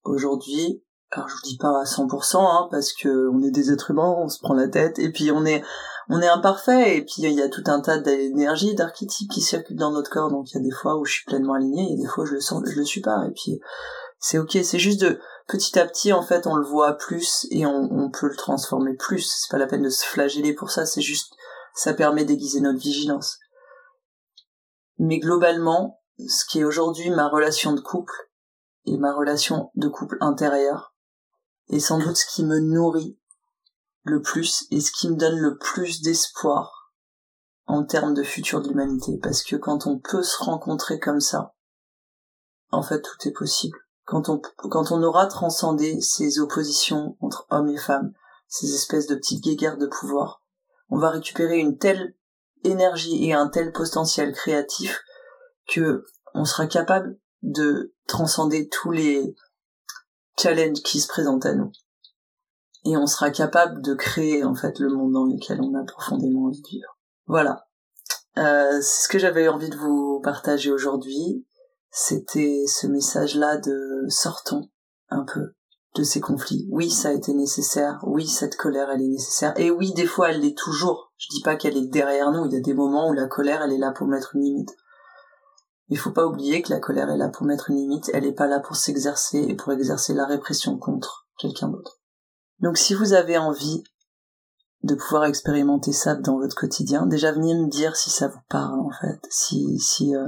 Aujourd'hui, 0.04 0.84
alors 1.12 1.28
je 1.28 1.34
vous 1.34 1.42
dis 1.44 1.58
pas 1.58 1.80
à 1.80 1.84
100%, 1.84 2.38
hein, 2.38 2.68
parce 2.70 2.92
que 2.94 3.28
on 3.28 3.42
est 3.42 3.50
des 3.50 3.70
êtres 3.70 3.90
humains, 3.90 4.14
on 4.18 4.28
se 4.28 4.38
prend 4.40 4.54
la 4.54 4.68
tête, 4.68 4.98
et 4.98 5.12
puis 5.12 5.30
on 5.30 5.44
est, 5.44 5.62
on 6.08 6.22
est 6.22 6.28
imparfait, 6.28 6.96
et 6.96 7.02
puis 7.02 7.16
il 7.18 7.32
y 7.32 7.42
a 7.42 7.50
tout 7.50 7.64
un 7.66 7.80
tas 7.80 7.98
d'énergie, 7.98 8.74
d'archétypes 8.74 9.30
qui 9.30 9.42
circulent 9.42 9.76
dans 9.76 9.90
notre 9.90 10.10
corps, 10.10 10.30
donc 10.30 10.50
il 10.50 10.54
y 10.54 10.60
a 10.60 10.62
des 10.62 10.74
fois 10.74 10.96
où 10.96 11.04
je 11.04 11.12
suis 11.12 11.24
pleinement 11.26 11.52
aligné, 11.52 11.82
il 11.82 11.90
y 11.90 12.00
a 12.00 12.02
des 12.02 12.08
fois 12.08 12.24
où 12.24 12.26
je 12.26 12.32
le 12.32 12.40
sens, 12.40 12.62
je 12.66 12.78
le 12.78 12.84
suis 12.84 13.02
pas, 13.02 13.26
et 13.26 13.30
puis 13.32 13.60
c'est 14.18 14.38
ok, 14.38 14.56
c'est 14.62 14.78
juste 14.78 15.02
de, 15.02 15.20
petit 15.48 15.78
à 15.78 15.86
petit, 15.86 16.14
en 16.14 16.22
fait, 16.22 16.46
on 16.46 16.56
le 16.56 16.64
voit 16.64 16.94
plus, 16.94 17.46
et 17.50 17.66
on, 17.66 18.10
peut 18.10 18.28
le 18.28 18.36
transformer 18.36 18.94
plus, 18.94 19.20
c'est 19.20 19.50
pas 19.50 19.58
la 19.58 19.66
peine 19.66 19.82
de 19.82 19.90
se 19.90 20.06
flageller 20.06 20.54
pour 20.54 20.70
ça, 20.70 20.86
c'est 20.86 21.02
juste, 21.02 21.34
ça 21.74 21.92
permet 21.92 22.24
d'aiguiser 22.24 22.60
notre 22.60 22.78
vigilance. 22.78 23.38
Mais 24.98 25.18
globalement, 25.18 26.00
ce 26.18 26.46
qui 26.46 26.60
est 26.60 26.64
aujourd'hui 26.64 27.10
ma 27.10 27.28
relation 27.28 27.72
de 27.72 27.80
couple 27.80 28.14
et 28.86 28.96
ma 28.96 29.12
relation 29.12 29.70
de 29.74 29.88
couple 29.88 30.16
intérieure 30.20 30.91
est 31.68 31.80
sans 31.80 31.98
doute 31.98 32.16
ce 32.16 32.26
qui 32.26 32.44
me 32.44 32.58
nourrit 32.58 33.18
le 34.04 34.20
plus 34.20 34.66
et 34.70 34.80
ce 34.80 34.90
qui 34.92 35.08
me 35.08 35.16
donne 35.16 35.38
le 35.38 35.56
plus 35.58 36.02
d'espoir 36.02 36.92
en 37.66 37.84
termes 37.84 38.14
de 38.14 38.22
futur 38.22 38.60
de 38.60 38.68
l'humanité. 38.68 39.18
Parce 39.22 39.42
que 39.42 39.56
quand 39.56 39.86
on 39.86 39.98
peut 39.98 40.22
se 40.22 40.42
rencontrer 40.42 40.98
comme 40.98 41.20
ça, 41.20 41.54
en 42.70 42.82
fait, 42.82 43.02
tout 43.02 43.28
est 43.28 43.32
possible. 43.32 43.78
Quand 44.04 44.28
on, 44.28 45.02
aura 45.02 45.26
transcendé 45.26 46.00
ces 46.00 46.40
oppositions 46.40 47.16
entre 47.20 47.46
hommes 47.50 47.68
et 47.68 47.78
femmes, 47.78 48.12
ces 48.48 48.74
espèces 48.74 49.06
de 49.06 49.14
petites 49.14 49.44
guéguerres 49.44 49.78
de 49.78 49.86
pouvoir, 49.86 50.42
on 50.88 50.98
va 50.98 51.10
récupérer 51.10 51.58
une 51.58 51.78
telle 51.78 52.14
énergie 52.64 53.24
et 53.24 53.32
un 53.32 53.48
tel 53.48 53.72
potentiel 53.72 54.34
créatif 54.34 55.02
que 55.68 56.04
on 56.34 56.44
sera 56.44 56.66
capable 56.66 57.18
de 57.42 57.94
transcender 58.06 58.68
tous 58.68 58.90
les 58.90 59.34
challenges 60.42 60.82
qui 60.82 61.00
se 61.00 61.08
présentent 61.08 61.46
à 61.46 61.54
nous. 61.54 61.70
Et 62.84 62.96
on 62.96 63.06
sera 63.06 63.30
capable 63.30 63.80
de 63.82 63.94
créer 63.94 64.44
en 64.44 64.54
fait 64.54 64.78
le 64.78 64.88
monde 64.88 65.12
dans 65.12 65.24
lequel 65.24 65.60
on 65.60 65.74
a 65.74 65.84
profondément 65.84 66.46
envie 66.46 66.62
de 66.62 66.68
vivre. 66.68 66.98
Voilà. 67.26 67.66
Euh, 68.38 68.80
c'est 68.80 69.04
ce 69.04 69.08
que 69.08 69.18
j'avais 69.18 69.48
envie 69.48 69.70
de 69.70 69.76
vous 69.76 70.20
partager 70.22 70.72
aujourd'hui. 70.72 71.46
C'était 71.90 72.64
ce 72.66 72.86
message-là 72.86 73.58
de 73.58 74.06
sortons 74.08 74.70
un 75.10 75.24
peu 75.24 75.54
de 75.94 76.02
ces 76.02 76.20
conflits. 76.20 76.66
Oui, 76.70 76.90
ça 76.90 77.10
a 77.10 77.12
été 77.12 77.34
nécessaire. 77.34 78.00
Oui, 78.04 78.26
cette 78.26 78.56
colère, 78.56 78.90
elle 78.90 79.02
est 79.02 79.08
nécessaire. 79.08 79.52
Et 79.56 79.70
oui, 79.70 79.92
des 79.92 80.06
fois, 80.06 80.30
elle 80.30 80.40
l'est 80.40 80.56
toujours. 80.56 81.12
Je 81.18 81.28
dis 81.28 81.42
pas 81.42 81.56
qu'elle 81.56 81.76
est 81.76 81.88
derrière 81.88 82.32
nous. 82.32 82.46
Il 82.46 82.52
y 82.52 82.56
a 82.56 82.60
des 82.60 82.74
moments 82.74 83.10
où 83.10 83.12
la 83.12 83.26
colère, 83.26 83.62
elle 83.62 83.72
est 83.72 83.78
là 83.78 83.92
pour 83.92 84.06
mettre 84.06 84.34
une 84.34 84.42
limite. 84.42 84.74
Il 85.92 85.98
faut 85.98 86.10
pas 86.10 86.26
oublier 86.26 86.62
que 86.62 86.72
la 86.72 86.80
colère 86.80 87.10
est 87.10 87.18
là 87.18 87.28
pour 87.28 87.44
mettre 87.44 87.68
une 87.68 87.76
limite. 87.76 88.10
Elle 88.14 88.24
est 88.24 88.32
pas 88.32 88.46
là 88.46 88.60
pour 88.60 88.76
s'exercer 88.76 89.36
et 89.36 89.54
pour 89.54 89.74
exercer 89.74 90.14
la 90.14 90.24
répression 90.24 90.78
contre 90.78 91.28
quelqu'un 91.36 91.68
d'autre. 91.68 92.00
Donc, 92.60 92.78
si 92.78 92.94
vous 92.94 93.12
avez 93.12 93.36
envie 93.36 93.84
de 94.84 94.94
pouvoir 94.94 95.26
expérimenter 95.26 95.92
ça 95.92 96.14
dans 96.14 96.38
votre 96.38 96.56
quotidien, 96.56 97.04
déjà 97.04 97.30
venez 97.32 97.54
me 97.54 97.68
dire 97.68 97.94
si 97.94 98.08
ça 98.08 98.28
vous 98.28 98.40
parle, 98.48 98.80
en 98.80 98.90
fait. 99.02 99.20
Si, 99.28 99.78
si, 99.80 100.16
euh, 100.16 100.26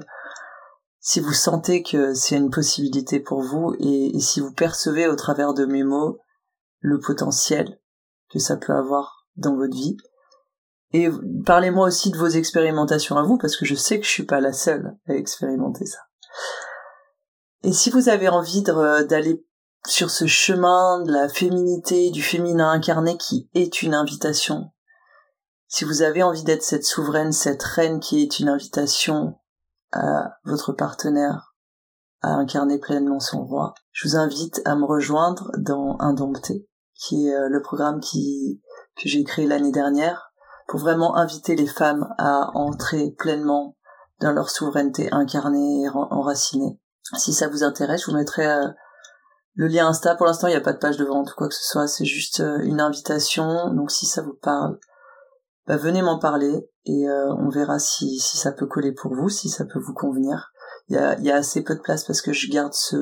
si 1.00 1.20
vous 1.20 1.32
sentez 1.32 1.82
que 1.82 2.12
c'est 2.12 2.36
une 2.36 2.50
possibilité 2.50 3.18
pour 3.18 3.40
vous 3.40 3.74
et, 3.78 4.20
si 4.20 4.40
vous 4.40 4.52
percevez 4.52 5.08
au 5.08 5.16
travers 5.16 5.54
de 5.54 5.64
mes 5.64 5.82
mots 5.82 6.18
le 6.80 7.00
potentiel 7.00 7.80
que 8.28 8.38
ça 8.38 8.58
peut 8.58 8.74
avoir 8.74 9.26
dans 9.36 9.56
votre 9.56 9.74
vie. 9.74 9.96
Et 10.94 11.10
parlez-moi 11.44 11.88
aussi 11.88 12.12
de 12.12 12.16
vos 12.16 12.28
expérimentations 12.28 13.16
à 13.16 13.24
vous 13.24 13.36
parce 13.36 13.56
que 13.56 13.64
je 13.64 13.74
sais 13.74 13.98
que 13.98 14.06
je 14.06 14.10
suis 14.10 14.26
pas 14.26 14.40
la 14.40 14.52
seule 14.52 14.96
à 15.08 15.14
expérimenter 15.14 15.86
ça. 15.86 15.98
Et 17.64 17.72
si 17.72 17.90
vous 17.90 18.08
avez 18.08 18.28
envie 18.28 18.62
d'aller 18.62 19.44
sur 19.88 20.08
ce 20.08 20.28
chemin 20.28 21.02
de 21.02 21.10
la 21.10 21.28
féminité, 21.28 22.10
du 22.10 22.22
féminin 22.22 22.70
incarné 22.70 23.16
qui 23.16 23.50
est 23.54 23.82
une 23.82 23.92
invitation, 23.92 24.70
si 25.66 25.84
vous 25.84 26.02
avez 26.02 26.22
envie 26.22 26.44
d'être 26.44 26.62
cette 26.62 26.84
souveraine, 26.84 27.32
cette 27.32 27.64
reine 27.64 27.98
qui 27.98 28.22
est 28.22 28.38
une 28.38 28.48
invitation 28.48 29.34
à 29.90 30.38
votre 30.44 30.72
partenaire 30.72 31.56
à 32.22 32.34
incarner 32.34 32.78
pleinement 32.78 33.18
son 33.18 33.44
roi, 33.44 33.74
je 33.90 34.06
vous 34.06 34.16
invite 34.16 34.62
à 34.64 34.76
me 34.76 34.84
rejoindre 34.84 35.50
dans 35.58 35.96
Indompté, 35.98 36.68
qui 36.94 37.26
est 37.26 37.34
euh, 37.34 37.48
le 37.48 37.60
programme 37.60 38.00
que 38.00 39.08
j'ai 39.08 39.24
créé 39.24 39.48
l'année 39.48 39.72
dernière 39.72 40.33
pour 40.66 40.80
vraiment 40.80 41.16
inviter 41.16 41.56
les 41.56 41.66
femmes 41.66 42.12
à 42.18 42.50
entrer 42.54 43.12
pleinement 43.18 43.76
dans 44.20 44.32
leur 44.32 44.50
souveraineté 44.50 45.12
incarnée 45.12 45.82
et 45.82 45.88
enracinée. 45.88 46.80
Si 47.18 47.32
ça 47.32 47.48
vous 47.48 47.64
intéresse, 47.64 48.02
je 48.02 48.10
vous 48.10 48.16
mettrai 48.16 48.46
euh, 48.46 48.68
Le 49.54 49.66
lien 49.66 49.88
Insta, 49.88 50.14
pour 50.14 50.26
l'instant, 50.26 50.46
il 50.46 50.52
n'y 50.52 50.56
a 50.56 50.62
pas 50.62 50.72
de 50.72 50.78
page 50.78 50.96
de 50.96 51.04
vente 51.04 51.30
ou 51.32 51.34
quoi 51.36 51.48
que 51.48 51.54
ce 51.54 51.64
soit, 51.64 51.86
c'est 51.86 52.04
juste 52.04 52.40
euh, 52.40 52.58
une 52.62 52.80
invitation. 52.80 53.72
Donc 53.74 53.90
si 53.90 54.06
ça 54.06 54.22
vous 54.22 54.34
parle, 54.34 54.78
bah, 55.66 55.76
venez 55.76 56.02
m'en 56.02 56.18
parler 56.18 56.70
et 56.86 57.08
euh, 57.08 57.34
on 57.34 57.50
verra 57.50 57.78
si, 57.78 58.18
ça 58.18 58.52
peut 58.52 58.66
coller 58.66 58.92
pour 58.92 59.14
vous, 59.14 59.28
si 59.28 59.48
ça 59.48 59.64
peut 59.64 59.80
vous 59.80 59.94
convenir. 59.94 60.52
Il 60.88 60.96
y 60.96 60.98
a, 60.98 61.18
y 61.20 61.30
a 61.30 61.36
assez 61.36 61.62
peu 61.62 61.74
de 61.74 61.80
place 61.80 62.04
parce 62.04 62.20
que 62.20 62.32
je 62.32 62.50
garde 62.50 62.72
ce, 62.74 62.96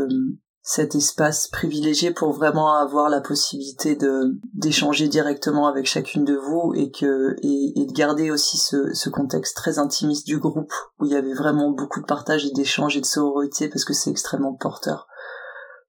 cet 0.62 0.94
espace 0.94 1.48
privilégié 1.48 2.12
pour 2.12 2.32
vraiment 2.32 2.74
avoir 2.74 3.08
la 3.08 3.20
possibilité 3.20 3.96
de 3.96 4.38
d'échanger 4.54 5.08
directement 5.08 5.66
avec 5.66 5.86
chacune 5.86 6.24
de 6.24 6.36
vous 6.36 6.72
et 6.76 6.92
que 6.92 7.34
et, 7.42 7.80
et 7.80 7.86
de 7.86 7.92
garder 7.92 8.30
aussi 8.30 8.58
ce, 8.58 8.94
ce 8.94 9.08
contexte 9.08 9.56
très 9.56 9.80
intimiste 9.80 10.26
du 10.26 10.38
groupe 10.38 10.72
où 11.00 11.06
il 11.06 11.12
y 11.12 11.16
avait 11.16 11.34
vraiment 11.34 11.70
beaucoup 11.72 12.00
de 12.00 12.06
partage 12.06 12.46
et 12.46 12.52
d'échange 12.52 12.96
et 12.96 13.00
de 13.00 13.06
sororité 13.06 13.68
parce 13.68 13.84
que 13.84 13.92
c'est 13.92 14.10
extrêmement 14.10 14.54
porteur 14.54 15.08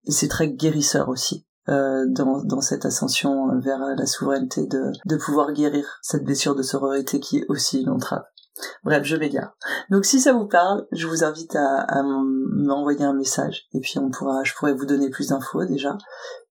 et 0.05 0.11
c'est 0.11 0.27
très 0.27 0.49
guérisseur 0.49 1.07
aussi 1.07 1.45
euh, 1.69 2.05
dans, 2.09 2.43
dans 2.43 2.61
cette 2.61 2.85
ascension 2.85 3.59
vers 3.59 3.79
la 3.79 4.05
souveraineté 4.07 4.65
de, 4.65 4.91
de 5.05 5.15
pouvoir 5.15 5.53
guérir 5.53 5.99
cette 6.01 6.25
blessure 6.25 6.55
de 6.55 6.63
sororité 6.63 7.19
qui 7.19 7.37
est 7.37 7.45
aussi 7.47 7.81
une 7.81 7.89
entrave. 7.89 8.23
Bref, 8.83 9.03
je 9.03 9.15
m'égare. 9.15 9.55
Donc 9.89 10.05
si 10.05 10.19
ça 10.19 10.33
vous 10.33 10.47
parle, 10.47 10.87
je 10.91 11.07
vous 11.07 11.23
invite 11.23 11.55
à, 11.55 11.81
à 11.87 12.03
m'envoyer 12.03 13.03
un 13.03 13.13
message 13.13 13.67
et 13.73 13.79
puis 13.79 13.97
on 13.97 14.09
pourra, 14.09 14.43
je 14.43 14.53
pourrais 14.53 14.73
vous 14.73 14.85
donner 14.85 15.09
plus 15.09 15.29
d'infos 15.29 15.65
déjà 15.65 15.97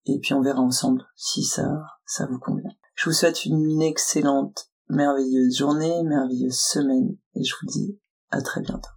et 0.07 0.19
puis 0.19 0.35
on 0.35 0.43
verra 0.43 0.61
ensemble 0.61 1.05
si 1.17 1.45
ça, 1.45 1.83
ça 2.07 2.27
vous 2.27 2.39
convient. 2.39 2.71
Je 2.95 3.09
vous 3.09 3.15
souhaite 3.15 3.45
une 3.45 3.83
excellente, 3.83 4.69
merveilleuse 4.89 5.57
journée, 5.57 6.03
merveilleuse 6.03 6.59
semaine 6.59 7.17
et 7.35 7.45
je 7.45 7.55
vous 7.61 7.67
dis 7.67 7.99
à 8.31 8.43
très 8.43 8.61
bientôt. 8.61 8.91